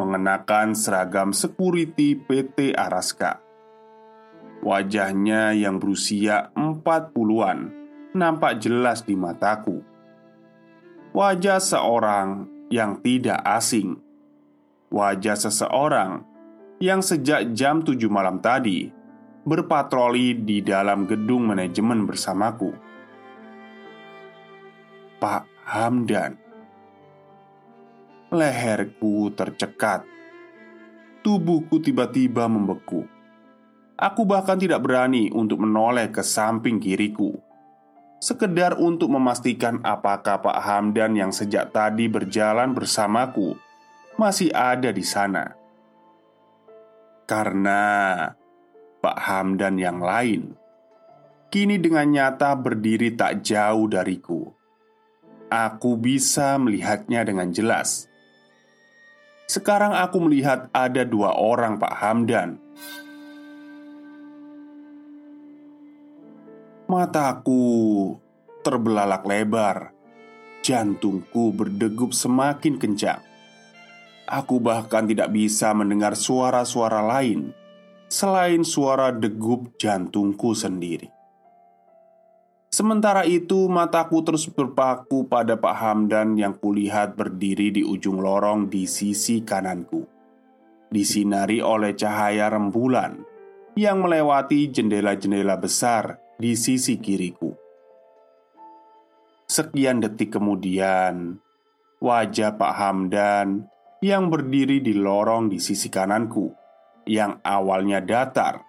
mengenakan 0.00 0.72
seragam 0.72 1.36
security 1.36 2.16
PT 2.16 2.72
Araska. 2.72 3.44
Wajahnya 4.64 5.52
yang 5.52 5.76
berusia 5.76 6.48
40-an 6.56 7.68
nampak 8.16 8.64
jelas 8.64 9.04
di 9.04 9.12
mataku. 9.12 9.84
Wajah 11.12 11.60
seorang 11.60 12.48
yang 12.72 12.96
tidak 13.04 13.44
asing. 13.44 14.00
Wajah 14.88 15.36
seseorang 15.36 16.24
yang 16.80 17.04
sejak 17.04 17.52
jam 17.52 17.84
7 17.84 18.08
malam 18.08 18.40
tadi 18.40 18.88
berpatroli 19.44 20.32
di 20.32 20.64
dalam 20.64 21.04
gedung 21.04 21.52
manajemen 21.52 22.08
bersamaku. 22.08 22.72
Pak 25.20 25.47
Hamdan. 25.68 26.40
Leherku 28.32 29.28
tercekat. 29.36 30.08
Tubuhku 31.20 31.84
tiba-tiba 31.84 32.48
membeku. 32.48 33.04
Aku 34.00 34.24
bahkan 34.24 34.56
tidak 34.56 34.80
berani 34.80 35.28
untuk 35.28 35.60
menoleh 35.60 36.08
ke 36.08 36.24
samping 36.24 36.80
kiriku 36.80 37.36
sekedar 38.18 38.74
untuk 38.74 39.14
memastikan 39.14 39.78
apakah 39.86 40.42
Pak 40.42 40.58
Hamdan 40.58 41.14
yang 41.14 41.30
sejak 41.30 41.70
tadi 41.70 42.10
berjalan 42.10 42.74
bersamaku 42.74 43.54
masih 44.18 44.50
ada 44.50 44.90
di 44.90 45.06
sana. 45.06 45.54
Karena 47.28 47.82
Pak 48.98 49.18
Hamdan 49.22 49.78
yang 49.78 50.02
lain 50.02 50.58
kini 51.48 51.78
dengan 51.78 52.10
nyata 52.10 52.58
berdiri 52.58 53.14
tak 53.14 53.46
jauh 53.46 53.86
dariku. 53.86 54.57
Aku 55.48 55.96
bisa 55.96 56.60
melihatnya 56.60 57.24
dengan 57.24 57.48
jelas. 57.50 58.08
Sekarang 59.48 59.96
aku 59.96 60.20
melihat 60.20 60.68
ada 60.76 61.08
dua 61.08 61.32
orang 61.32 61.80
Pak 61.80 61.94
Hamdan 62.04 62.60
Mataku 66.88 68.16
terbelalak 68.64 69.20
lebar, 69.28 69.92
jantungku 70.64 71.52
berdegup 71.52 72.16
semakin 72.16 72.80
kencang. 72.80 73.20
Aku 74.24 74.56
bahkan 74.56 75.04
tidak 75.04 75.28
bisa 75.28 75.76
mendengar 75.76 76.16
suara-suara 76.16 77.04
lain 77.04 77.52
selain 78.08 78.64
suara 78.64 79.12
degup 79.12 79.76
jantungku 79.76 80.56
sendiri. 80.56 81.12
Sementara 82.78 83.26
itu, 83.26 83.66
mataku 83.66 84.22
terus 84.22 84.46
berpaku 84.46 85.26
pada 85.26 85.58
Pak 85.58 85.74
Hamdan 85.82 86.38
yang 86.38 86.54
kulihat 86.54 87.18
berdiri 87.18 87.74
di 87.74 87.82
ujung 87.82 88.22
lorong 88.22 88.70
di 88.70 88.86
sisi 88.86 89.42
kananku, 89.42 90.06
disinari 90.86 91.58
oleh 91.58 91.98
cahaya 91.98 92.46
rembulan 92.46 93.18
yang 93.74 94.06
melewati 94.06 94.70
jendela-jendela 94.70 95.58
besar 95.58 96.22
di 96.38 96.54
sisi 96.54 97.02
kiriku. 97.02 97.50
Sekian 99.50 99.98
detik 99.98 100.38
kemudian, 100.38 101.34
wajah 101.98 102.54
Pak 102.54 102.74
Hamdan 102.78 103.66
yang 104.06 104.30
berdiri 104.30 104.78
di 104.78 104.94
lorong 104.94 105.50
di 105.50 105.58
sisi 105.58 105.90
kananku, 105.90 106.54
yang 107.10 107.42
awalnya 107.42 107.98
datar, 107.98 108.62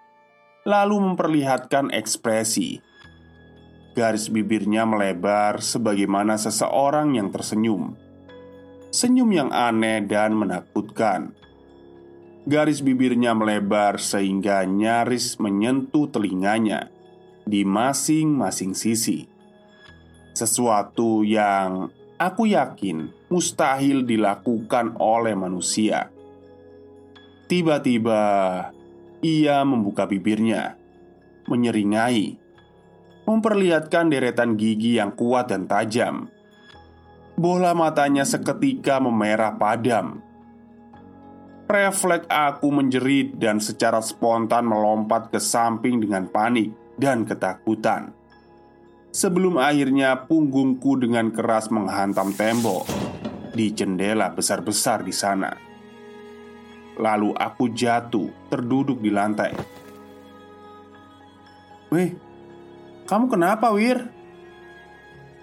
lalu 0.65 0.97
memperlihatkan 0.97 1.93
ekspresi. 1.93 2.88
Garis 3.99 4.31
bibirnya 4.31 4.87
melebar 4.87 5.59
sebagaimana 5.59 6.39
seseorang 6.39 7.19
yang 7.19 7.35
tersenyum. 7.35 7.99
Senyum 8.95 9.27
yang 9.27 9.51
aneh 9.51 9.99
dan 10.07 10.39
menakutkan. 10.39 11.35
Garis 12.47 12.79
bibirnya 12.79 13.35
melebar 13.35 13.99
sehingga 13.99 14.63
nyaris 14.63 15.35
menyentuh 15.43 16.07
telinganya 16.07 16.87
di 17.43 17.67
masing-masing 17.67 18.71
sisi. 18.71 19.27
Sesuatu 20.31 21.27
yang 21.27 21.91
aku 22.15 22.55
yakin 22.55 23.11
mustahil 23.27 24.07
dilakukan 24.07 24.95
oleh 24.95 25.35
manusia. 25.35 26.07
Tiba-tiba 27.51 28.23
Ia 29.19 29.67
membuka 29.67 30.07
bibirnya, 30.07 30.79
menyeringai, 31.51 32.39
memperlihatkan 33.29 34.09
deretan 34.09 34.57
gigi 34.57 34.97
yang 34.97 35.13
kuat 35.13 35.53
dan 35.53 35.69
tajam. 35.69 36.33
Bola 37.37 37.77
matanya 37.77 38.25
seketika 38.25 38.97
memerah 38.97 39.53
padam. 39.53 40.25
Refleks 41.69 42.25
aku 42.25 42.73
menjerit 42.73 43.37
dan 43.37 43.61
secara 43.61 44.01
spontan 44.01 44.65
melompat 44.65 45.29
ke 45.29 45.37
samping 45.37 46.01
dengan 46.01 46.25
panik 46.25 46.73
dan 46.97 47.21
ketakutan. 47.21 48.09
Sebelum 49.13 49.61
akhirnya 49.61 50.25
punggungku 50.25 50.97
dengan 50.97 51.29
keras 51.29 51.69
menghantam 51.69 52.33
tembok 52.33 52.89
di 53.53 53.69
jendela 53.69 54.33
besar-besar 54.33 55.05
di 55.05 55.13
sana. 55.13 55.53
Lalu 56.97 57.37
aku 57.37 57.69
jatuh 57.69 58.49
terduduk 58.49 58.97
di 58.97 59.13
lantai. 59.13 59.53
"Weh, 61.93 62.28
kamu 63.09 63.25
kenapa, 63.25 63.73
Wir?" 63.73 64.05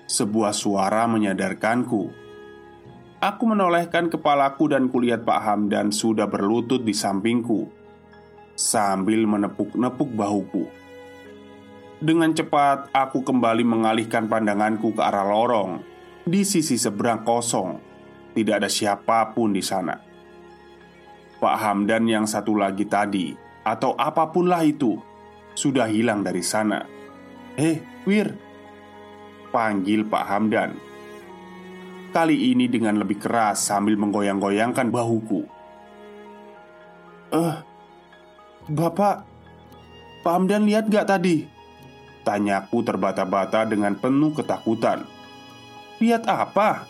Sebuah 0.06 0.54
suara 0.54 1.02
menyadarkanku. 1.10 2.14
Aku 3.18 3.42
menolehkan 3.42 4.06
kepalaku 4.06 4.70
dan 4.70 4.86
kulihat 4.86 5.26
Pak 5.26 5.40
Hamdan 5.42 5.90
sudah 5.90 6.30
berlutut 6.30 6.86
di 6.86 6.94
sampingku 6.94 7.66
sambil 8.54 9.26
menepuk-nepuk 9.26 10.14
bahuku. 10.14 10.64
Dengan 11.98 12.30
cepat, 12.30 12.92
aku 12.94 13.26
kembali 13.26 13.64
mengalihkan 13.66 14.30
pandanganku 14.30 14.94
ke 14.94 15.02
arah 15.02 15.26
lorong. 15.26 15.82
Di 16.22 16.46
sisi 16.46 16.78
seberang 16.78 17.26
kosong, 17.26 17.80
tidak 18.36 18.62
ada 18.62 18.70
siapa 18.70 19.32
pun 19.32 19.50
di 19.50 19.64
sana. 19.64 19.96
Pak 21.40 21.56
Hamdan 21.56 22.04
yang 22.04 22.26
satu 22.28 22.52
lagi 22.52 22.84
tadi, 22.84 23.32
atau 23.64 23.96
apapunlah 23.96 24.60
itu, 24.62 25.00
sudah 25.56 25.88
hilang 25.88 26.20
dari 26.20 26.44
sana. 26.44 26.95
"Hei, 27.57 27.82
Wir!" 28.04 28.36
panggil 29.50 30.04
Pak 30.04 30.24
Hamdan. 30.28 30.76
Kali 32.12 32.52
ini 32.52 32.68
dengan 32.68 33.00
lebih 33.00 33.20
keras 33.20 33.64
sambil 33.66 33.96
menggoyang-goyangkan 33.96 34.88
bahuku. 34.88 35.44
"Eh, 37.32 37.57
Bapak, 38.68 39.24
Pak 40.24 40.32
Hamdan 40.32 40.68
lihat 40.68 40.88
gak 40.88 41.09
tadi?" 41.09 41.48
Tanyaku 42.26 42.82
terbata-bata 42.82 43.62
dengan 43.62 43.94
penuh 43.94 44.34
ketakutan 44.34 45.07
Lihat 45.96 46.28
apa? 46.28 46.84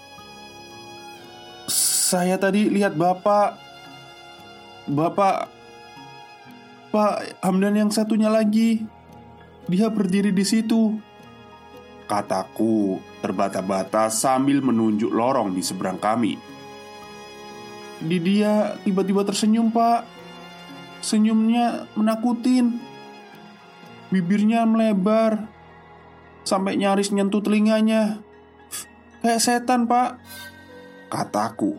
Saya 1.71 2.39
tadi 2.39 2.71
lihat 2.71 2.95
bapak 2.95 3.59
Bapak 4.87 5.51
Pak 6.91 7.43
Hamdan 7.43 7.75
yang 7.75 7.91
satunya 7.91 8.31
lagi 8.31 8.87
Dia 9.67 9.91
berdiri 9.91 10.31
di 10.31 10.47
situ. 10.47 10.95
Kataku 12.07 13.03
terbata-bata 13.19 14.07
sambil 14.15 14.63
menunjuk 14.63 15.11
lorong 15.11 15.51
di 15.51 15.59
seberang 15.59 15.99
kami. 15.99 16.39
Di 17.99 18.23
dia 18.23 18.79
tiba-tiba 18.87 19.27
tersenyum 19.27 19.75
pak. 19.75 20.07
Senyumnya 21.03 21.91
menakutin. 21.99 22.79
Bibirnya 24.15 24.63
melebar. 24.63 25.51
Sampai 26.47 26.79
nyaris 26.79 27.11
nyentuh 27.11 27.43
telinganya. 27.43 28.23
Kayak 29.19 29.43
setan 29.43 29.91
pak. 29.91 30.23
Kataku. 31.11 31.75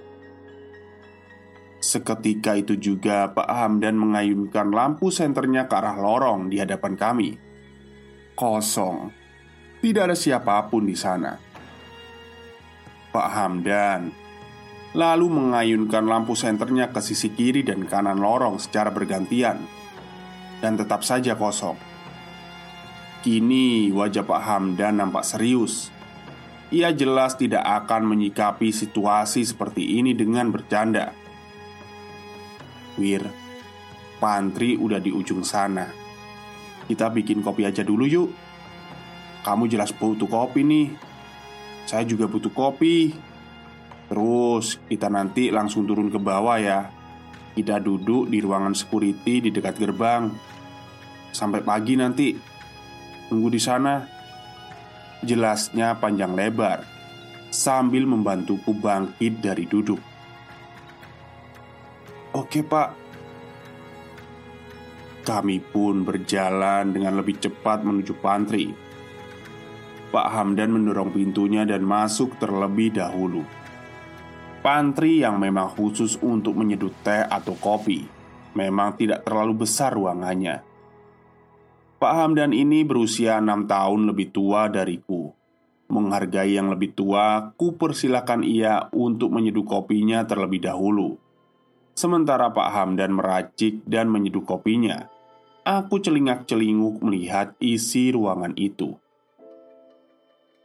Seketika 1.79 2.59
itu 2.59 2.75
juga 2.75 3.31
Pak 3.31 3.47
Hamdan 3.47 3.95
mengayunkan 3.95 4.75
lampu 4.75 5.07
senternya 5.07 5.71
ke 5.71 5.77
arah 5.77 5.95
lorong 5.95 6.51
di 6.51 6.59
hadapan 6.59 6.99
kami 6.99 7.46
Kosong 8.37 9.09
Tidak 9.81 10.05
ada 10.05 10.13
siapa 10.13 10.69
pun 10.69 10.85
di 10.85 10.93
sana 10.93 11.33
Pak 13.09 13.29
Hamdan 13.33 14.13
Lalu 14.93 15.25
mengayunkan 15.25 16.05
lampu 16.05 16.37
senternya 16.37 16.93
ke 16.93 17.01
sisi 17.01 17.33
kiri 17.33 17.65
dan 17.65 17.89
kanan 17.89 18.21
lorong 18.21 18.61
secara 18.61 18.93
bergantian 18.93 19.65
Dan 20.61 20.77
tetap 20.77 21.01
saja 21.01 21.33
kosong 21.33 21.97
Kini 23.27 23.91
wajah 23.91 24.23
Pak 24.23 24.41
Hamdan 24.45 25.03
nampak 25.03 25.27
serius. 25.27 25.91
Ia 26.71 26.95
jelas 26.95 27.35
tidak 27.35 27.59
akan 27.65 28.15
menyikapi 28.15 28.69
situasi 28.71 29.43
seperti 29.43 29.99
ini 29.99 30.15
dengan 30.15 30.47
bercanda. 30.47 31.11
Wir, 32.95 33.27
pantri 34.23 34.79
udah 34.79 35.03
di 35.03 35.11
ujung 35.11 35.43
sana. 35.43 36.06
Kita 36.87 37.11
bikin 37.11 37.43
kopi 37.43 37.67
aja 37.67 37.83
dulu 37.83 38.07
yuk. 38.07 38.29
Kamu 39.43 39.67
jelas 39.67 39.91
butuh 39.91 40.27
kopi 40.27 40.63
nih. 40.63 40.87
Saya 41.87 42.07
juga 42.07 42.27
butuh 42.31 42.51
kopi. 42.51 43.11
Terus 44.07 44.79
kita 44.87 45.11
nanti 45.11 45.51
langsung 45.51 45.83
turun 45.83 46.07
ke 46.07 46.19
bawah 46.19 46.57
ya. 46.59 46.87
Kita 47.53 47.83
duduk 47.83 48.31
di 48.31 48.39
ruangan 48.39 48.71
security 48.71 49.43
di 49.43 49.49
dekat 49.51 49.75
gerbang. 49.75 50.31
Sampai 51.35 51.59
pagi 51.63 51.99
nanti. 51.99 52.57
Tunggu 53.27 53.51
di 53.51 53.59
sana 53.59 53.99
Jelasnya 55.19 55.99
panjang 55.99 56.31
lebar 56.31 56.79
Sambil 57.51 58.07
membantuku 58.07 58.71
bangkit 58.71 59.43
dari 59.43 59.67
duduk 59.67 59.99
Oke 62.31 62.63
pak 62.63 63.06
Kami 65.27 65.59
pun 65.59 66.07
berjalan 66.07 66.95
dengan 66.95 67.19
lebih 67.19 67.35
cepat 67.43 67.83
menuju 67.83 68.15
pantry 68.23 68.87
Pak 70.07 70.27
Hamdan 70.31 70.71
mendorong 70.71 71.11
pintunya 71.11 71.67
dan 71.67 71.83
masuk 71.83 72.39
terlebih 72.39 72.95
dahulu. 72.95 73.43
Pantry 74.63 75.19
yang 75.19 75.35
memang 75.35 75.67
khusus 75.67 76.15
untuk 76.23 76.55
menyeduh 76.55 76.91
teh 77.03 77.27
atau 77.27 77.59
kopi 77.59 78.07
Memang 78.55 78.97
tidak 78.97 79.21
terlalu 79.21 79.67
besar 79.67 79.93
ruangannya. 79.93 80.65
Pak 82.01 82.13
Hamdan 82.17 82.57
ini 82.57 82.81
berusia 82.81 83.37
enam 83.37 83.69
tahun 83.69 84.09
lebih 84.09 84.33
tua 84.33 84.65
dariku. 84.65 85.29
Menghargai 85.93 86.57
yang 86.57 86.73
lebih 86.73 86.97
tua, 86.97 87.53
ku 87.53 87.77
persilakan 87.77 88.41
ia 88.41 88.89
untuk 88.97 89.29
menyeduh 89.29 89.61
kopinya 89.61 90.25
terlebih 90.25 90.65
dahulu. 90.65 91.21
Sementara 91.93 92.49
Pak 92.49 92.69
Hamdan 92.73 93.13
meracik 93.13 93.85
dan 93.85 94.09
menyeduh 94.09 94.41
kopinya 94.41 95.16
Aku 95.67 95.99
celingak-celinguk 95.99 97.03
melihat 97.03 97.51
isi 97.59 98.15
ruangan 98.15 98.55
itu. 98.55 98.95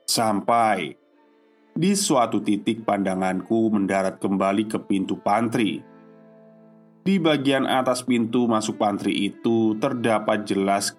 Sampai 0.06 0.94
di 1.74 1.98
suatu 1.98 2.38
titik 2.38 2.86
pandanganku 2.86 3.66
mendarat 3.74 4.22
kembali 4.22 4.70
ke 4.70 4.78
pintu 4.78 5.18
pantry 5.18 5.82
di 7.02 7.18
bagian 7.18 7.66
atas 7.66 8.06
pintu 8.06 8.46
masuk 8.46 8.78
pantry 8.78 9.26
itu 9.26 9.74
terdapat 9.82 10.46
jelas 10.46 10.94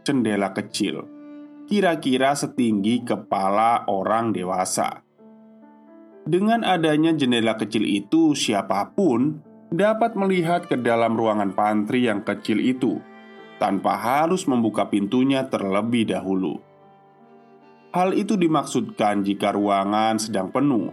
jendela 0.00 0.56
kecil, 0.56 1.04
kira-kira 1.68 2.32
setinggi 2.32 3.04
kepala 3.04 3.84
orang 3.84 4.32
dewasa. 4.32 5.04
Dengan 6.24 6.64
adanya 6.64 7.12
jendela 7.12 7.60
kecil 7.60 7.84
itu, 7.84 8.32
siapa 8.32 8.96
pun 8.96 9.44
dapat 9.68 10.16
melihat 10.16 10.72
ke 10.72 10.80
dalam 10.80 11.20
ruangan 11.20 11.52
pantry 11.52 12.08
yang 12.08 12.24
kecil 12.24 12.56
itu 12.56 13.11
tanpa 13.62 13.94
harus 13.94 14.50
membuka 14.50 14.90
pintunya 14.90 15.46
terlebih 15.46 16.10
dahulu. 16.10 16.58
Hal 17.94 18.10
itu 18.18 18.34
dimaksudkan 18.34 19.22
jika 19.22 19.54
ruangan 19.54 20.18
sedang 20.18 20.50
penuh. 20.50 20.90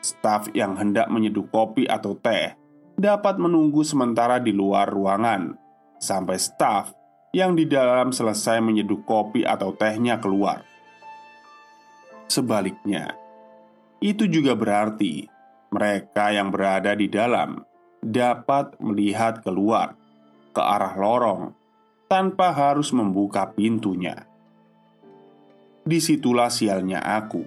Staf 0.00 0.48
yang 0.56 0.78
hendak 0.80 1.12
menyeduh 1.12 1.44
kopi 1.52 1.84
atau 1.84 2.16
teh 2.16 2.56
dapat 2.96 3.36
menunggu 3.36 3.84
sementara 3.84 4.40
di 4.40 4.56
luar 4.56 4.88
ruangan 4.88 5.52
sampai 6.00 6.38
staf 6.38 6.96
yang 7.34 7.58
di 7.58 7.68
dalam 7.68 8.14
selesai 8.14 8.62
menyeduh 8.62 9.04
kopi 9.04 9.44
atau 9.44 9.74
tehnya 9.74 10.16
keluar. 10.16 10.64
Sebaliknya, 12.30 13.18
itu 13.98 14.30
juga 14.30 14.54
berarti 14.54 15.26
mereka 15.74 16.30
yang 16.30 16.54
berada 16.54 16.94
di 16.94 17.10
dalam 17.10 17.58
dapat 17.98 18.78
melihat 18.78 19.42
keluar 19.42 19.98
ke 20.54 20.62
arah 20.62 20.94
lorong 20.94 21.57
tanpa 22.08 22.56
harus 22.56 22.88
membuka 22.96 23.52
pintunya. 23.52 24.24
Di 25.84 26.00
situlah 26.00 26.48
sialnya 26.48 27.04
aku. 27.04 27.44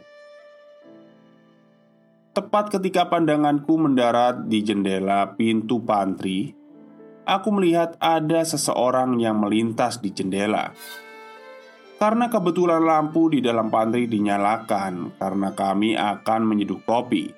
Tepat 2.32 2.72
ketika 2.72 3.10
pandanganku 3.10 3.76
mendarat 3.76 4.48
di 4.48 4.64
jendela 4.64 5.34
pintu 5.34 5.84
pantry, 5.84 6.54
aku 7.26 7.50
melihat 7.52 7.98
ada 7.98 8.46
seseorang 8.46 9.20
yang 9.20 9.42
melintas 9.42 10.00
di 10.00 10.14
jendela. 10.14 10.72
Karena 11.98 12.30
kebetulan 12.30 12.82
lampu 12.82 13.30
di 13.30 13.46
dalam 13.46 13.70
pantry 13.70 14.10
dinyalakan 14.10 15.22
karena 15.22 15.50
kami 15.54 15.94
akan 15.98 16.42
menyeduh 16.46 16.82
kopi. 16.86 17.30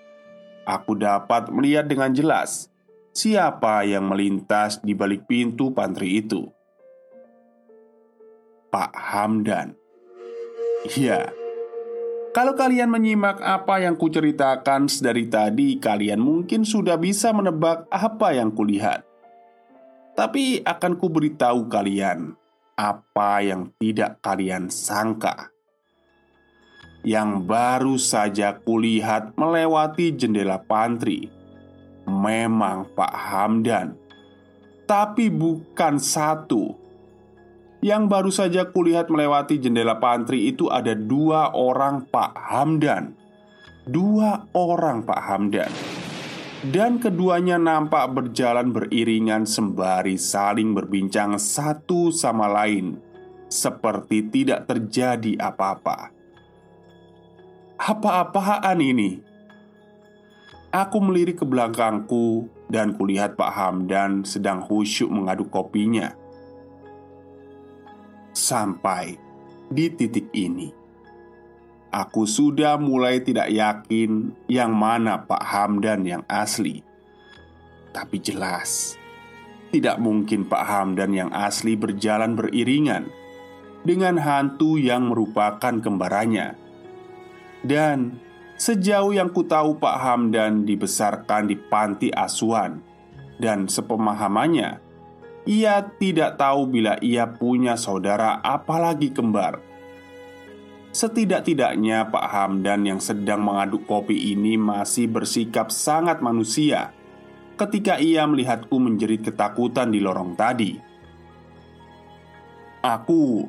Aku 0.63 0.95
dapat 0.95 1.51
melihat 1.51 1.83
dengan 1.87 2.15
jelas 2.15 2.71
siapa 3.11 3.83
yang 3.83 4.07
melintas 4.07 4.79
di 4.79 4.95
balik 4.95 5.27
pintu 5.27 5.75
pantry 5.75 6.23
itu. 6.23 6.47
Pak 8.73 8.89
Hamdan. 8.97 9.77
Iya. 10.97 11.29
Kalau 12.33 12.57
kalian 12.57 12.89
menyimak 12.89 13.37
apa 13.45 13.85
yang 13.85 13.93
kuceritakan 13.93 14.89
dari 14.89 15.29
tadi, 15.29 15.77
kalian 15.77 16.17
mungkin 16.17 16.65
sudah 16.65 16.97
bisa 16.97 17.29
menebak 17.29 17.85
apa 17.93 18.33
yang 18.33 18.49
kulihat. 18.49 19.05
Tapi 20.17 20.65
akan 20.65 20.97
kuberitahu 20.97 21.69
kalian 21.69 22.33
apa 22.73 23.45
yang 23.45 23.69
tidak 23.77 24.17
kalian 24.25 24.73
sangka. 24.73 25.53
Yang 27.05 27.45
baru 27.45 27.95
saja 28.01 28.57
kulihat 28.57 29.37
melewati 29.37 30.17
jendela 30.17 30.57
pantry 30.57 31.29
memang 32.09 32.89
Pak 32.97 33.13
Hamdan, 33.13 33.93
tapi 34.89 35.29
bukan 35.29 36.01
satu 36.01 36.82
yang 37.83 38.07
baru 38.07 38.31
saja 38.31 38.71
kulihat 38.71 39.11
melewati 39.11 39.59
jendela 39.59 39.99
pantry 39.99 40.47
itu 40.47 40.71
ada 40.71 40.95
dua 40.95 41.51
orang 41.51 42.07
Pak 42.07 42.31
Hamdan. 42.31 43.11
Dua 43.83 44.47
orang 44.55 45.03
Pak 45.03 45.21
Hamdan. 45.27 45.71
Dan 46.63 46.95
keduanya 47.03 47.59
nampak 47.59 48.07
berjalan 48.15 48.71
beriringan 48.71 49.43
sembari 49.43 50.15
saling 50.15 50.71
berbincang 50.71 51.35
satu 51.35 52.07
sama 52.07 52.47
lain 52.47 53.03
Seperti 53.51 54.31
tidak 54.31 54.65
terjadi 54.65 55.37
apa-apa. 55.37 56.09
Apa-apaan 57.77 58.79
ini? 58.79 59.19
Aku 60.73 60.97
melirik 61.03 61.43
ke 61.43 61.45
belakangku 61.45 62.49
dan 62.71 62.97
kulihat 62.97 63.37
Pak 63.37 63.51
Hamdan 63.53 64.25
sedang 64.25 64.63
khusyuk 64.65 65.11
mengaduk 65.11 65.53
kopinya 65.53 66.22
Sampai 68.33 69.13
di 69.69 69.93
titik 69.93 70.33
ini, 70.33 70.73
aku 71.93 72.25
sudah 72.25 72.81
mulai 72.81 73.21
tidak 73.21 73.53
yakin 73.53 74.33
yang 74.49 74.73
mana 74.73 75.21
Pak 75.21 75.45
Hamdan 75.45 76.01
yang 76.01 76.25
asli. 76.25 76.81
Tapi 77.93 78.17
jelas, 78.17 78.97
tidak 79.69 80.01
mungkin 80.01 80.49
Pak 80.49 80.65
Hamdan 80.65 81.13
yang 81.13 81.29
asli 81.29 81.77
berjalan 81.77 82.33
beriringan 82.33 83.05
dengan 83.85 84.17
hantu 84.17 84.81
yang 84.81 85.13
merupakan 85.13 85.77
kembarannya. 85.77 86.57
Dan 87.61 88.17
sejauh 88.57 89.13
yang 89.13 89.29
ku 89.29 89.45
tahu 89.45 89.77
Pak 89.77 89.97
Hamdan 90.01 90.65
dibesarkan 90.65 91.45
di 91.45 91.53
panti 91.53 92.09
asuhan 92.09 92.81
dan 93.37 93.69
sepemahamannya 93.69 94.92
ia 95.43 95.83
tidak 95.99 96.39
tahu 96.39 96.67
bila 96.71 96.95
ia 97.03 97.27
punya 97.27 97.75
saudara, 97.75 98.39
apalagi 98.39 99.11
kembar. 99.11 99.59
Setidak-tidaknya, 100.93 102.07
Pak 102.13 102.27
Hamdan 102.29 102.85
yang 102.85 103.01
sedang 103.01 103.41
mengaduk 103.41 103.89
kopi 103.89 104.37
ini 104.37 104.55
masih 104.61 105.09
bersikap 105.09 105.73
sangat 105.73 106.21
manusia 106.21 106.93
ketika 107.57 107.97
ia 107.97 108.29
melihatku 108.29 108.77
menjerit 108.77 109.25
ketakutan 109.25 109.89
di 109.89 109.99
lorong 109.99 110.37
tadi. 110.37 110.77
Aku 112.85 113.47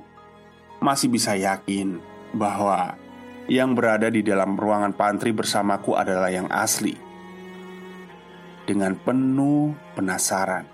masih 0.81 1.13
bisa 1.13 1.37
yakin 1.37 2.01
bahwa 2.33 2.97
yang 3.45 3.77
berada 3.77 4.09
di 4.09 4.25
dalam 4.25 4.57
ruangan 4.57 4.97
pantry 4.97 5.37
bersamaku 5.37 6.01
adalah 6.01 6.33
yang 6.33 6.49
asli. 6.49 6.97
Dengan 8.65 8.97
penuh 8.97 9.77
penasaran, 9.93 10.65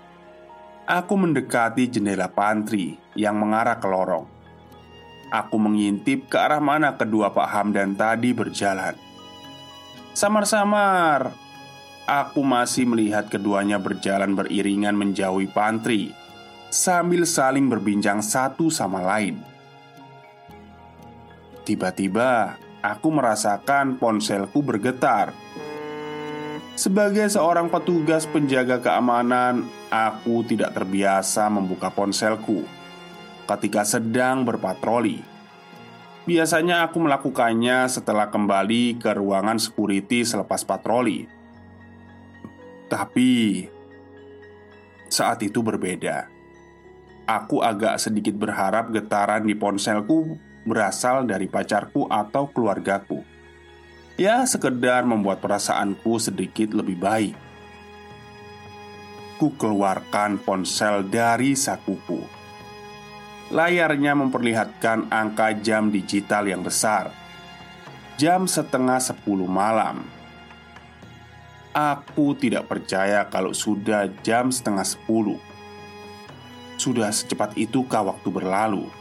Aku 0.91 1.15
mendekati 1.15 1.87
jendela 1.87 2.27
pantry 2.27 2.99
yang 3.15 3.39
mengarah 3.39 3.79
ke 3.79 3.87
lorong. 3.87 4.27
Aku 5.31 5.55
mengintip 5.55 6.27
ke 6.27 6.35
arah 6.35 6.59
mana 6.59 6.99
kedua 6.99 7.31
Pak 7.31 7.47
Hamdan 7.47 7.95
tadi 7.95 8.35
berjalan. 8.35 8.99
Samar-samar, 10.11 11.31
aku 12.03 12.43
masih 12.43 12.91
melihat 12.91 13.31
keduanya 13.31 13.79
berjalan 13.79 14.35
beriringan 14.35 14.91
menjauhi 14.99 15.47
pantry 15.47 16.11
sambil 16.67 17.23
saling 17.23 17.71
berbincang 17.71 18.19
satu 18.19 18.67
sama 18.67 18.99
lain. 18.99 19.39
Tiba-tiba, 21.63 22.59
aku 22.83 23.07
merasakan 23.15 23.95
ponselku 23.95 24.59
bergetar 24.59 25.31
sebagai 26.81 27.29
seorang 27.29 27.69
petugas 27.69 28.25
penjaga 28.25 28.81
keamanan, 28.81 29.69
aku 29.93 30.41
tidak 30.41 30.73
terbiasa 30.73 31.45
membuka 31.45 31.93
ponselku 31.93 32.65
ketika 33.45 33.85
sedang 33.85 34.41
berpatroli. 34.41 35.21
Biasanya 36.25 36.89
aku 36.89 37.05
melakukannya 37.05 37.85
setelah 37.85 38.33
kembali 38.33 38.97
ke 38.97 39.13
ruangan 39.13 39.61
security 39.61 40.25
selepas 40.25 40.65
patroli. 40.65 41.29
Tapi 42.89 43.69
saat 45.05 45.37
itu 45.45 45.61
berbeda. 45.61 46.33
Aku 47.29 47.61
agak 47.61 48.01
sedikit 48.01 48.33
berharap 48.33 48.89
getaran 48.89 49.45
di 49.45 49.53
ponselku 49.53 50.33
berasal 50.65 51.29
dari 51.29 51.45
pacarku 51.45 52.09
atau 52.09 52.49
keluargaku. 52.49 53.30
Ya 54.19 54.43
sekedar 54.43 55.07
membuat 55.07 55.39
perasaanku 55.39 56.19
sedikit 56.19 56.75
lebih 56.75 56.99
baik. 56.99 57.35
Ku 59.39 59.55
keluarkan 59.55 60.37
ponsel 60.37 61.07
dari 61.07 61.55
sakuku. 61.57 62.21
Layarnya 63.51 64.15
memperlihatkan 64.15 65.11
angka 65.11 65.55
jam 65.59 65.89
digital 65.89 66.47
yang 66.47 66.63
besar. 66.63 67.11
Jam 68.15 68.45
setengah 68.45 69.01
sepuluh 69.01 69.49
malam. 69.49 70.05
Aku 71.71 72.35
tidak 72.35 72.67
percaya 72.67 73.25
kalau 73.31 73.55
sudah 73.55 74.11
jam 74.21 74.51
setengah 74.51 74.85
sepuluh. 74.85 75.39
Sudah 76.75 77.09
secepat 77.09 77.55
itukah 77.55 78.03
waktu 78.05 78.27
berlalu 78.27 79.00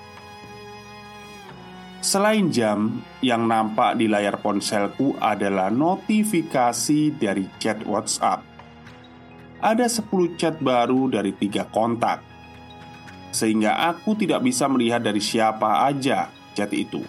Selain 2.01 2.49
jam, 2.49 3.05
yang 3.21 3.45
nampak 3.45 4.01
di 4.01 4.09
layar 4.09 4.41
ponselku 4.41 5.21
adalah 5.21 5.69
notifikasi 5.69 7.13
dari 7.13 7.45
chat 7.61 7.85
WhatsApp. 7.85 8.41
Ada 9.61 9.85
10 9.85 10.41
chat 10.41 10.57
baru 10.65 11.13
dari 11.13 11.37
tiga 11.37 11.69
kontak, 11.69 12.25
sehingga 13.37 13.93
aku 13.93 14.17
tidak 14.17 14.41
bisa 14.41 14.65
melihat 14.73 15.05
dari 15.05 15.21
siapa 15.21 15.85
aja 15.85 16.33
chat 16.57 16.73
itu. 16.73 17.05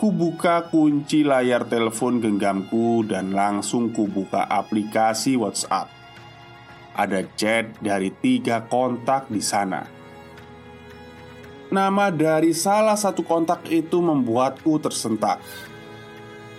Kubuka 0.00 0.72
kunci 0.72 1.20
layar 1.20 1.68
telepon 1.68 2.24
genggamku 2.24 3.04
dan 3.04 3.36
langsung 3.36 3.92
kubuka 3.92 4.48
aplikasi 4.48 5.36
WhatsApp. 5.36 5.92
Ada 6.96 7.28
chat 7.36 7.76
dari 7.84 8.08
tiga 8.16 8.64
kontak 8.64 9.28
di 9.28 9.44
sana. 9.44 10.01
Nama 11.72 12.12
dari 12.12 12.52
salah 12.52 13.00
satu 13.00 13.24
kontak 13.24 13.64
itu 13.72 13.96
membuatku 14.04 14.76
tersentak. 14.76 15.40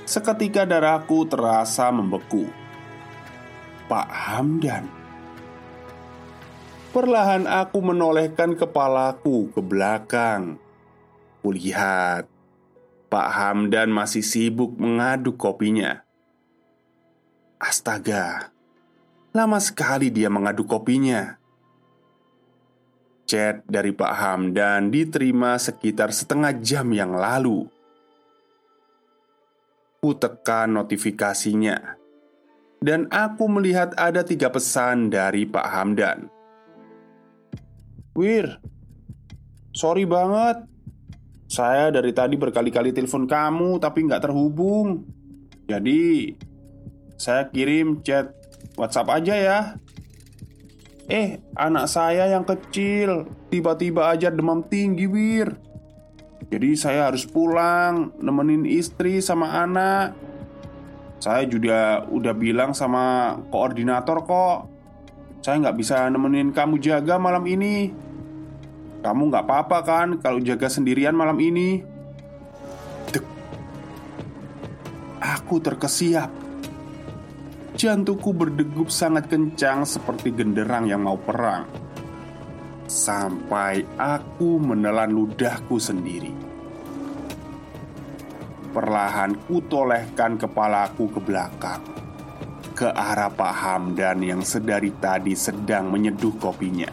Seketika 0.09 0.66
darahku 0.66 1.30
terasa 1.30 1.93
membeku. 1.93 2.49
Pak 3.86 4.09
Hamdan. 4.09 4.89
Perlahan 6.89 7.45
aku 7.45 7.78
menolehkan 7.86 8.57
kepalaku 8.57 9.53
ke 9.53 9.61
belakang. 9.61 10.57
Kulihat 11.45 12.26
Pak 13.14 13.30
Hamdan 13.38 13.93
masih 13.93 14.26
sibuk 14.26 14.74
mengaduk 14.82 15.38
kopinya. 15.38 16.01
Astaga, 17.61 18.49
lama 19.30 19.61
sekali 19.61 20.09
dia 20.09 20.34
mengaduk 20.34 20.66
kopinya. 20.66 21.38
Chat 23.24 23.63
dari 23.65 23.95
Pak 23.95 24.13
Hamdan 24.13 24.91
diterima 24.91 25.55
sekitar 25.55 26.11
setengah 26.11 26.51
jam 26.59 26.91
yang 26.91 27.15
lalu. 27.15 27.65
Ku 30.03 30.11
tekan 30.19 30.76
notifikasinya 30.76 32.03
dan 32.84 33.07
aku 33.07 33.47
melihat 33.47 33.95
ada 33.95 34.28
tiga 34.28 34.51
pesan 34.51 35.07
dari 35.07 35.47
Pak 35.47 35.67
Hamdan. 35.71 36.28
Wir, 38.11 38.59
sorry 39.71 40.03
banget. 40.03 40.67
Saya 41.47 41.95
dari 41.95 42.11
tadi 42.11 42.36
berkali-kali 42.36 42.91
telepon 42.91 43.24
kamu 43.24 43.80
tapi 43.80 44.03
nggak 44.03 44.28
terhubung. 44.28 45.07
Jadi, 45.63 46.36
saya 47.15 47.47
kirim 47.47 48.03
chat 48.03 48.36
WhatsApp 48.76 49.15
aja 49.15 49.36
ya. 49.39 49.59
Eh, 51.12 51.43
anak 51.60 51.91
saya 51.91 52.32
yang 52.32 52.47
kecil 52.47 53.28
tiba-tiba 53.51 54.08
aja 54.08 54.32
demam 54.32 54.64
tinggi, 54.64 55.04
Wir. 55.04 55.51
Jadi 56.47 56.80
saya 56.80 57.12
harus 57.12 57.28
pulang 57.28 58.16
nemenin 58.20 58.64
istri 58.64 59.20
sama 59.20 59.64
anak. 59.64 60.16
Saya 61.20 61.47
juga 61.47 62.04
udah 62.08 62.36
bilang 62.36 62.76
sama 62.76 63.36
koordinator 63.47 64.28
kok 64.28 64.74
saya 65.43 65.60
nggak 65.60 65.76
bisa 65.76 66.08
nemenin 66.08 66.56
kamu 66.56 66.80
jaga 66.80 67.20
malam 67.20 67.43
ini. 67.43 67.91
Kamu 69.04 69.28
nggak 69.28 69.43
apa-apa 69.43 69.78
kan 69.84 70.08
kalau 70.24 70.39
jaga 70.39 70.72
sendirian 70.72 71.12
malam 71.12 71.36
ini? 71.43 71.84
Aku 75.20 75.60
terkesiap. 75.60 76.43
Jantungku 77.74 78.38
berdegup 78.38 78.93
sangat 78.93 79.34
kencang 79.34 79.82
seperti 79.84 80.30
genderang 80.30 80.86
yang 80.86 81.03
mau 81.03 81.17
perang. 81.17 81.65
Sampai 82.86 83.82
aku 83.97 84.61
menelan 84.61 85.09
ludahku 85.09 85.82
sendiri. 85.82 86.30
Perlahan 88.74 89.38
kutolehkan 89.49 90.38
kepalaku 90.38 91.17
ke 91.17 91.19
belakang 91.21 91.82
ke 92.74 92.89
arah 92.89 93.30
Pak 93.30 93.53
Hamdan 93.53 94.26
yang 94.26 94.41
sedari 94.41 94.89
tadi 94.97 95.38
sedang 95.38 95.93
menyeduh 95.93 96.34
kopinya. 96.41 96.89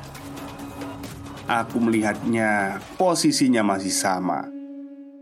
Aku 1.48 1.80
melihatnya, 1.82 2.78
posisinya 3.00 3.64
masih 3.64 3.90
sama. 3.90 4.46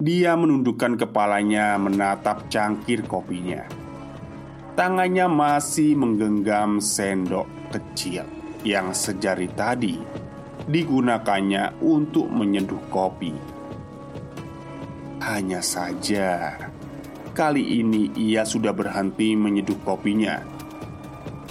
Dia 0.03 0.35
menundukkan 0.35 0.99
kepalanya 0.99 1.79
menatap 1.81 2.51
cangkir 2.53 3.07
kopinya. 3.07 3.78
Tangannya 4.79 5.27
masih 5.27 5.99
menggenggam 5.99 6.79
sendok 6.79 7.51
kecil 7.75 8.23
yang 8.63 8.95
sejari 8.95 9.51
tadi 9.51 9.99
digunakannya 10.71 11.83
untuk 11.83 12.31
menyeduh 12.31 12.87
kopi. 12.87 13.35
Hanya 15.19 15.59
saja, 15.67 16.55
Kali 17.35 17.83
ini 17.83 18.11
ia 18.19 18.43
sudah 18.43 18.75
berhenti 18.75 19.39
menyeduh 19.39 19.79
kopinya. 19.87 20.43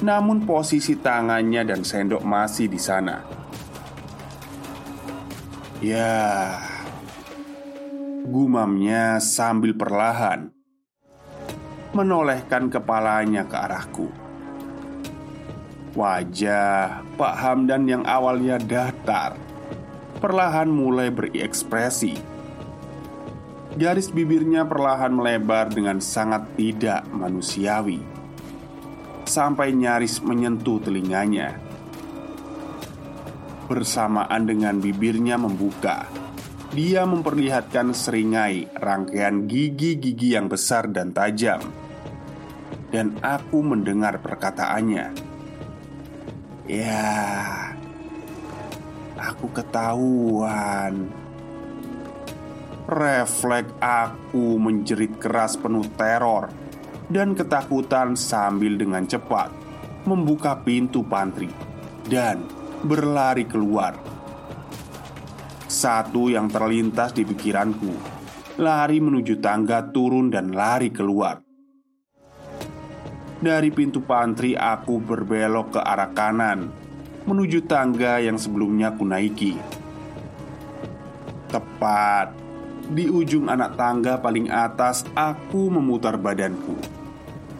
Namun 0.03 0.43
posisi 0.43 0.99
tangannya 0.99 1.63
dan 1.63 1.84
sendok 1.84 2.28
masih 2.28 2.67
di 2.67 2.75
sana. 2.75 3.23
Ya, 5.80 6.59
gumamnya 8.28 9.23
sambil 9.23 9.75
perlahan 9.80 10.56
menolehkan 11.97 12.69
kepalanya 12.69 13.49
ke 13.49 13.57
arahku. 13.57 14.07
Wajah 15.97 17.01
Pak 17.17 17.35
Hamdan 17.41 17.89
yang 17.89 18.03
awalnya 18.05 18.61
datar 18.61 19.33
perlahan 20.21 20.69
mulai 20.69 21.09
berekspresi. 21.09 22.37
Garis 23.77 24.09
bibirnya 24.13 24.65
perlahan 24.65 25.13
melebar 25.13 25.69
dengan 25.69 26.01
sangat 26.01 26.49
tidak 26.57 27.05
manusiawi 27.13 28.01
Sampai 29.27 29.75
nyaris 29.75 30.23
menyentuh 30.23 30.81
telinganya. 30.81 31.59
Bersamaan 33.69 34.47
dengan 34.47 34.79
bibirnya 34.79 35.35
membuka 35.35 36.07
Dia 36.71 37.03
memperlihatkan 37.03 37.91
seringai 37.91 38.71
rangkaian 38.71 39.45
gigi-gigi 39.45 40.33
yang 40.33 40.47
besar 40.47 40.87
dan 40.89 41.11
tajam 41.11 41.86
Dan 42.88 43.19
aku 43.19 43.59
mendengar 43.59 44.23
perkataannya 44.23 45.11
Ya, 46.67 47.71
aku 49.15 49.51
ketahuan 49.51 51.11
Refleks 52.88 53.75
aku 53.83 54.55
menjerit 54.55 55.19
keras 55.19 55.59
penuh 55.59 55.83
teror 55.99 56.47
dan 57.11 57.35
ketakutan 57.35 58.15
sambil 58.15 58.79
dengan 58.79 59.03
cepat 59.03 59.51
membuka 60.07 60.55
pintu 60.63 61.03
pantry 61.03 61.51
dan 62.07 62.47
berlari 62.83 63.43
keluar. 63.43 63.99
Satu 65.67 66.31
yang 66.31 66.47
terlintas 66.47 67.11
di 67.11 67.27
pikiranku, 67.27 67.91
lari 68.55 69.03
menuju 69.03 69.43
tangga 69.43 69.83
turun 69.91 70.31
dan 70.31 70.55
lari 70.55 70.88
keluar. 70.88 71.46
Dari 73.38 73.69
pintu 73.69 74.01
pantry 74.01 74.57
aku 74.57 74.97
berbelok 74.97 75.77
ke 75.77 75.81
arah 75.81 76.09
kanan 76.09 76.73
menuju 77.27 77.67
tangga 77.67 78.23
yang 78.23 78.39
sebelumnya 78.39 78.95
kunaiki. 78.95 79.59
Tepat 81.51 82.31
di 82.88 83.11
ujung 83.11 83.51
anak 83.51 83.75
tangga 83.75 84.15
paling 84.15 84.47
atas, 84.47 85.03
aku 85.11 85.67
memutar 85.67 86.15
badanku, 86.15 86.79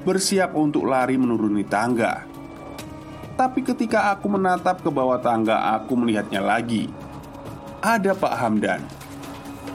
bersiap 0.07 0.55
untuk 0.55 0.88
lari 0.88 1.19
menuruni 1.19 1.67
tangga. 1.67 2.23
Tapi 3.36 3.59
ketika 3.61 4.15
aku 4.15 4.32
menatap 4.32 4.80
ke 4.82 4.89
bawah 4.89 5.19
tangga, 5.19 5.78
aku 5.78 5.99
melihatnya 5.99 6.39
lagi. 6.39 6.88
Ada 7.84 8.15
Pak 8.15 8.36
Hamdan. 8.39 8.82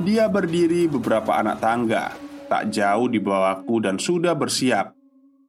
Dia 0.02 0.26
berdiri 0.26 0.88
beberapa 0.88 1.36
anak 1.36 1.60
tangga, 1.60 2.16
tak 2.48 2.72
jauh 2.72 3.06
di 3.06 3.20
bawahku 3.20 3.84
dan 3.84 4.00
sudah 4.00 4.32
bersiap 4.32 5.01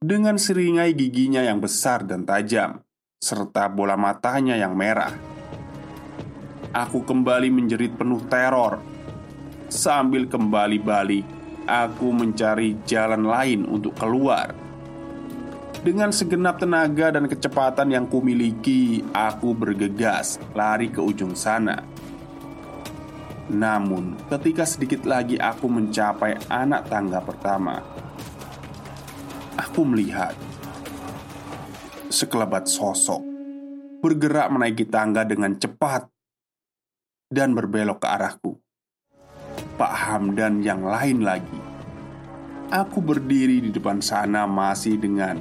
dengan 0.03 0.35
seringai 0.35 0.91
giginya 0.91 1.39
yang 1.39 1.63
besar 1.63 2.03
dan 2.03 2.27
tajam, 2.27 2.83
serta 3.23 3.71
bola 3.71 3.95
matanya 3.95 4.59
yang 4.59 4.75
merah. 4.75 5.15
Aku 6.75 7.07
kembali 7.07 7.47
menjerit 7.47 7.95
penuh 7.95 8.19
teror 8.27 8.83
Sambil 9.73 10.29
kembali 10.29 10.77
balik, 10.85 11.25
aku 11.65 12.13
mencari 12.13 12.77
jalan 12.85 13.25
lain 13.25 13.65
untuk 13.65 13.97
keluar. 13.97 14.53
Dengan 15.81 16.13
segenap 16.13 16.61
tenaga 16.61 17.09
dan 17.09 17.25
kecepatan 17.25 17.89
yang 17.89 18.05
kumiliki, 18.05 19.01
aku 19.17 19.57
bergegas 19.57 20.37
lari 20.53 20.93
ke 20.93 21.01
ujung 21.01 21.33
sana. 21.33 21.81
Namun, 23.49 24.13
ketika 24.29 24.61
sedikit 24.61 25.09
lagi 25.09 25.41
aku 25.41 25.65
mencapai 25.65 26.37
anak 26.53 26.85
tangga 26.85 27.17
pertama, 27.25 27.81
aku 29.57 29.85
melihat 29.85 30.33
sekelebat 32.09 32.69
sosok 32.69 33.21
bergerak 34.03 34.51
menaiki 34.51 34.83
tangga 34.83 35.23
dengan 35.23 35.55
cepat 35.55 36.05
dan 37.31 37.55
berbelok 37.55 38.03
ke 38.03 38.07
arahku. 38.11 38.51
Pak 39.79 39.93
Hamdan 40.05 40.61
yang 40.61 40.85
lain 40.85 41.25
lagi. 41.25 41.61
Aku 42.69 42.99
berdiri 42.99 43.63
di 43.63 43.69
depan 43.71 44.03
sana 44.03 44.43
masih 44.43 44.99
dengan 44.99 45.39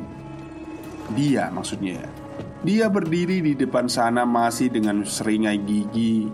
dia, 1.13 1.51
maksudnya. 1.51 2.07
Dia 2.63 2.87
berdiri 2.87 3.43
di 3.43 3.53
depan 3.59 3.91
sana 3.91 4.23
masih 4.23 4.71
dengan 4.71 5.03
seringai 5.03 5.59
gigi, 5.67 6.31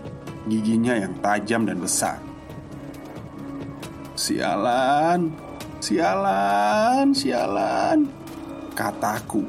giginya 0.47 0.95
yang 1.01 1.17
tajam 1.25 1.65
dan 1.65 1.81
besar. 1.81 2.21
Sialan, 4.19 5.33
sialan, 5.79 7.15
sialan, 7.15 8.07
kataku. 8.75 9.47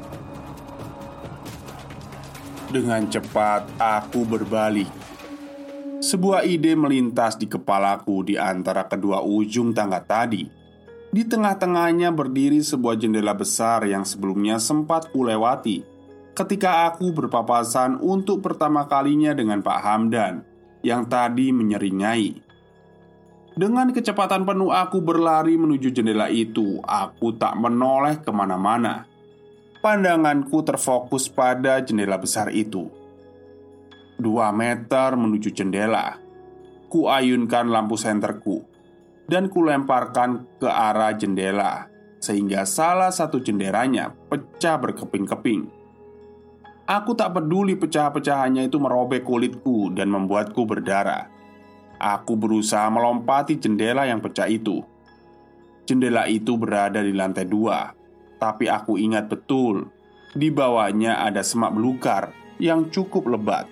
Dengan 2.70 3.02
cepat 3.10 3.66
aku 3.82 4.22
berbalik 4.22 4.86
sebuah 6.00 6.48
ide 6.48 6.72
melintas 6.78 7.36
di 7.36 7.44
kepalaku 7.44 8.24
di 8.24 8.40
antara 8.40 8.88
kedua 8.88 9.20
ujung 9.20 9.76
tangga 9.76 10.00
tadi. 10.00 10.48
Di 11.10 11.26
tengah-tengahnya 11.26 12.14
berdiri 12.14 12.62
sebuah 12.62 12.94
jendela 12.94 13.34
besar 13.34 13.82
yang 13.82 14.06
sebelumnya 14.06 14.62
sempat 14.62 15.10
kulewati 15.10 15.82
ketika 16.32 16.88
aku 16.88 17.12
berpapasan 17.12 17.98
untuk 18.00 18.40
pertama 18.40 18.86
kalinya 18.86 19.34
dengan 19.34 19.60
Pak 19.60 19.78
Hamdan 19.82 20.46
yang 20.80 21.04
tadi 21.04 21.52
menyeringai. 21.52 22.49
Dengan 23.58 23.90
kecepatan 23.90 24.46
penuh 24.46 24.70
aku 24.70 25.02
berlari 25.02 25.58
menuju 25.58 25.90
jendela 25.90 26.30
itu. 26.30 26.78
Aku 26.86 27.34
tak 27.34 27.58
menoleh 27.58 28.22
ke 28.22 28.30
mana-mana. 28.30 29.10
Pandanganku 29.82 30.62
terfokus 30.62 31.26
pada 31.26 31.82
jendela 31.82 32.14
besar 32.14 32.54
itu. 32.54 32.86
Dua 34.20 34.54
meter 34.54 35.18
menuju 35.18 35.50
jendela. 35.50 36.20
Kuayunkan 36.90 37.70
lampu 37.70 37.94
senterku 37.94 38.66
Dan 39.30 39.46
kulemparkan 39.46 40.58
ke 40.58 40.66
arah 40.66 41.14
jendela 41.14 41.86
Sehingga 42.18 42.66
salah 42.66 43.14
satu 43.14 43.38
jendelanya 43.38 44.10
pecah 44.26 44.74
berkeping-keping. 44.74 45.70
Aku 46.90 47.14
tak 47.14 47.38
peduli 47.38 47.78
pecah-pecahannya 47.78 48.66
itu 48.66 48.82
merobek 48.82 49.22
kulitku 49.22 49.94
dan 49.94 50.10
membuatku 50.10 50.66
berdarah 50.66 51.39
Aku 52.00 52.32
berusaha 52.32 52.88
melompati 52.88 53.60
jendela 53.60 54.08
yang 54.08 54.24
pecah 54.24 54.48
itu 54.48 54.80
Jendela 55.84 56.24
itu 56.32 56.56
berada 56.56 57.04
di 57.04 57.12
lantai 57.12 57.44
dua 57.44 57.92
Tapi 58.40 58.72
aku 58.72 58.96
ingat 58.96 59.28
betul 59.28 59.92
Di 60.32 60.48
bawahnya 60.48 61.20
ada 61.20 61.44
semak 61.44 61.76
belukar 61.76 62.32
yang 62.56 62.88
cukup 62.88 63.28
lebat 63.28 63.68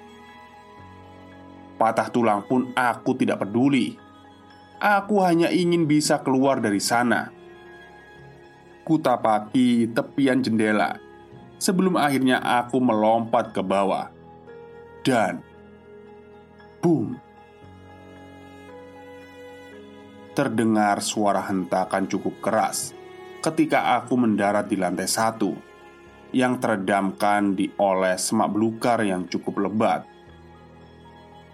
Patah 1.78 2.10
tulang 2.10 2.42
pun 2.42 2.74
aku 2.74 3.14
tidak 3.14 3.46
peduli. 3.46 3.94
Aku 4.82 5.22
hanya 5.22 5.46
ingin 5.54 5.86
bisa 5.86 6.18
keluar 6.26 6.58
dari 6.58 6.82
sana. 6.82 7.30
Kutapaki 8.82 9.86
tepian 9.94 10.42
jendela 10.42 10.98
Sebelum 11.62 11.94
akhirnya 11.94 12.42
aku 12.42 12.80
melompat 12.82 13.52
ke 13.52 13.60
bawah 13.60 14.08
Dan 15.04 15.44
Boom 16.80 17.27
Terdengar 20.38 21.02
suara 21.02 21.42
hentakan 21.50 22.06
cukup 22.06 22.38
keras 22.38 22.94
Ketika 23.42 23.98
aku 23.98 24.14
mendarat 24.14 24.70
di 24.70 24.78
lantai 24.78 25.10
satu 25.10 25.50
Yang 26.30 26.62
teredamkan 26.62 27.58
di 27.58 27.66
oleh 27.74 28.14
semak 28.14 28.54
belukar 28.54 29.02
yang 29.02 29.26
cukup 29.26 29.66
lebat. 29.66 30.06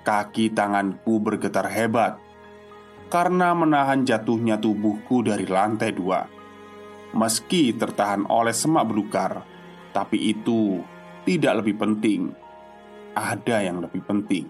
Kaki 0.04 0.52
tanganku 0.52 1.16
bergetar 1.16 1.64
hebat 1.72 2.20
Karena 3.08 3.56
menahan 3.56 4.04
jatuhnya 4.04 4.60
tubuhku 4.60 5.24
dari 5.24 5.48
lantai 5.48 5.88
dua. 5.96 6.28
Meski 7.16 7.72
tertahan 7.72 8.28
oleh 8.28 8.52
semak 8.52 8.84
belukar 8.84 9.48
Tapi 9.96 10.28
itu 10.28 10.84
tidak 11.24 11.64
lebih 11.64 11.80
penting. 11.80 12.36
Ada 13.16 13.64
yang 13.64 13.80
lebih 13.80 14.04
penting. 14.04 14.44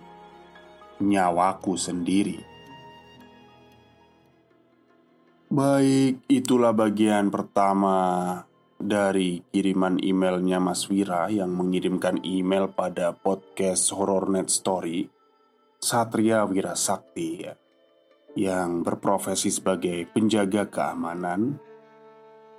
Nyawaku 0.98 1.78
sendiri 1.78 2.53
Baik, 5.54 6.26
itulah 6.26 6.74
bagian 6.74 7.30
pertama 7.30 8.42
dari 8.74 9.38
kiriman 9.54 10.02
emailnya 10.02 10.58
Mas 10.58 10.90
Wira 10.90 11.30
yang 11.30 11.54
mengirimkan 11.54 12.26
email 12.26 12.74
pada 12.74 13.14
podcast 13.14 13.94
Horror 13.94 14.34
Net 14.34 14.50
Story 14.50 15.06
Satria 15.78 16.42
Wira 16.42 16.74
Sakti 16.74 17.46
ya, 17.46 17.54
yang 18.34 18.82
berprofesi 18.82 19.54
sebagai 19.54 20.10
penjaga 20.10 20.66
keamanan. 20.66 21.54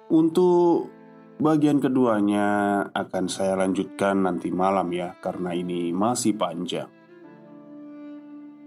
Untuk 0.08 0.88
bagian 1.36 1.84
keduanya 1.84 2.80
akan 2.96 3.28
saya 3.28 3.60
lanjutkan 3.60 4.24
nanti 4.24 4.56
malam 4.56 4.88
ya, 4.96 5.20
karena 5.20 5.52
ini 5.52 5.92
masih 5.92 6.40
panjang. 6.40 6.88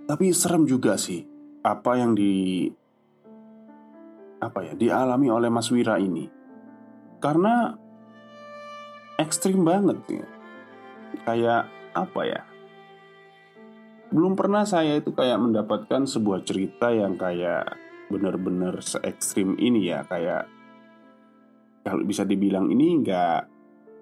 Tapi 0.05 0.37
serem 0.37 0.69
juga 0.69 1.01
sih 1.01 1.25
apa 1.65 1.97
yang 1.97 2.13
di 2.13 2.69
apa 4.39 4.61
ya 4.63 4.73
dialami 4.79 5.29
oleh 5.31 5.51
Mas 5.51 5.71
Wira 5.71 5.99
ini, 5.99 6.31
karena 7.19 7.75
ekstrim 9.19 9.63
banget 9.67 9.99
ya. 10.09 10.27
Kayak 11.25 11.73
apa 11.97 12.23
ya? 12.29 12.41
belum 14.09 14.41
pernah 14.41 14.65
saya 14.65 14.97
itu 14.97 15.13
kayak 15.13 15.37
mendapatkan 15.37 16.09
sebuah 16.09 16.41
cerita 16.41 16.89
yang 16.89 17.21
kayak 17.21 17.77
bener-bener 18.09 18.81
se 18.81 18.97
ekstrim 19.05 19.53
ini 19.61 19.93
ya 19.93 20.01
kayak 20.09 20.49
kalau 21.85 22.01
bisa 22.09 22.25
dibilang 22.25 22.73
ini 22.73 23.05
nggak 23.05 23.41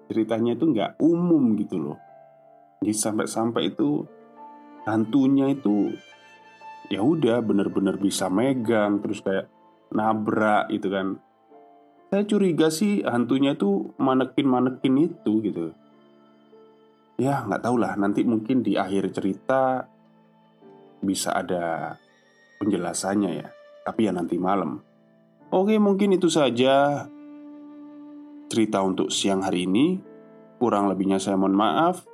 ceritanya 0.07 0.55
itu 0.55 0.65
nggak 0.71 0.91
umum 1.03 1.59
gitu 1.59 1.75
loh 1.75 1.99
jadi 2.79 2.95
sampai-sampai 2.95 3.75
itu 3.75 4.07
hantunya 4.87 5.51
itu 5.51 5.91
ya 6.87 7.03
udah 7.03 7.43
bener-bener 7.43 7.99
bisa 7.99 8.31
megang 8.31 9.03
terus 9.03 9.19
kayak 9.19 9.51
nabrak 9.91 10.71
gitu 10.71 10.91
kan. 10.91 11.19
Saya 12.07 12.23
curiga 12.23 12.71
sih 12.71 13.03
hantunya 13.03 13.55
itu 13.55 13.91
manekin 13.99 14.47
manekin 14.47 14.95
itu 15.11 15.33
gitu. 15.43 15.75
Ya 17.19 17.43
nggak 17.43 17.63
tahu 17.67 17.75
lah. 17.79 17.99
Nanti 17.99 18.23
mungkin 18.23 18.63
di 18.63 18.79
akhir 18.79 19.11
cerita 19.11 19.83
bisa 21.03 21.35
ada 21.35 21.95
penjelasannya 22.63 23.31
ya. 23.43 23.47
Tapi 23.83 24.07
ya 24.07 24.11
nanti 24.15 24.39
malam. 24.39 24.79
Oke 25.51 25.79
mungkin 25.79 26.15
itu 26.15 26.27
saja 26.27 27.07
Cerita 28.47 28.79
untuk 28.79 29.11
siang 29.11 29.43
hari 29.43 29.67
ini. 29.67 29.99
Kurang 30.55 30.87
lebihnya 30.87 31.19
saya 31.19 31.35
mohon 31.35 31.51
maaf. 31.51 32.07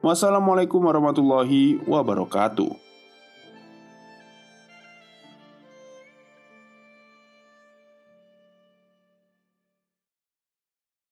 Wassalamualaikum 0.00 0.80
warahmatullahi 0.80 1.84
wabarakatuh 1.84 2.83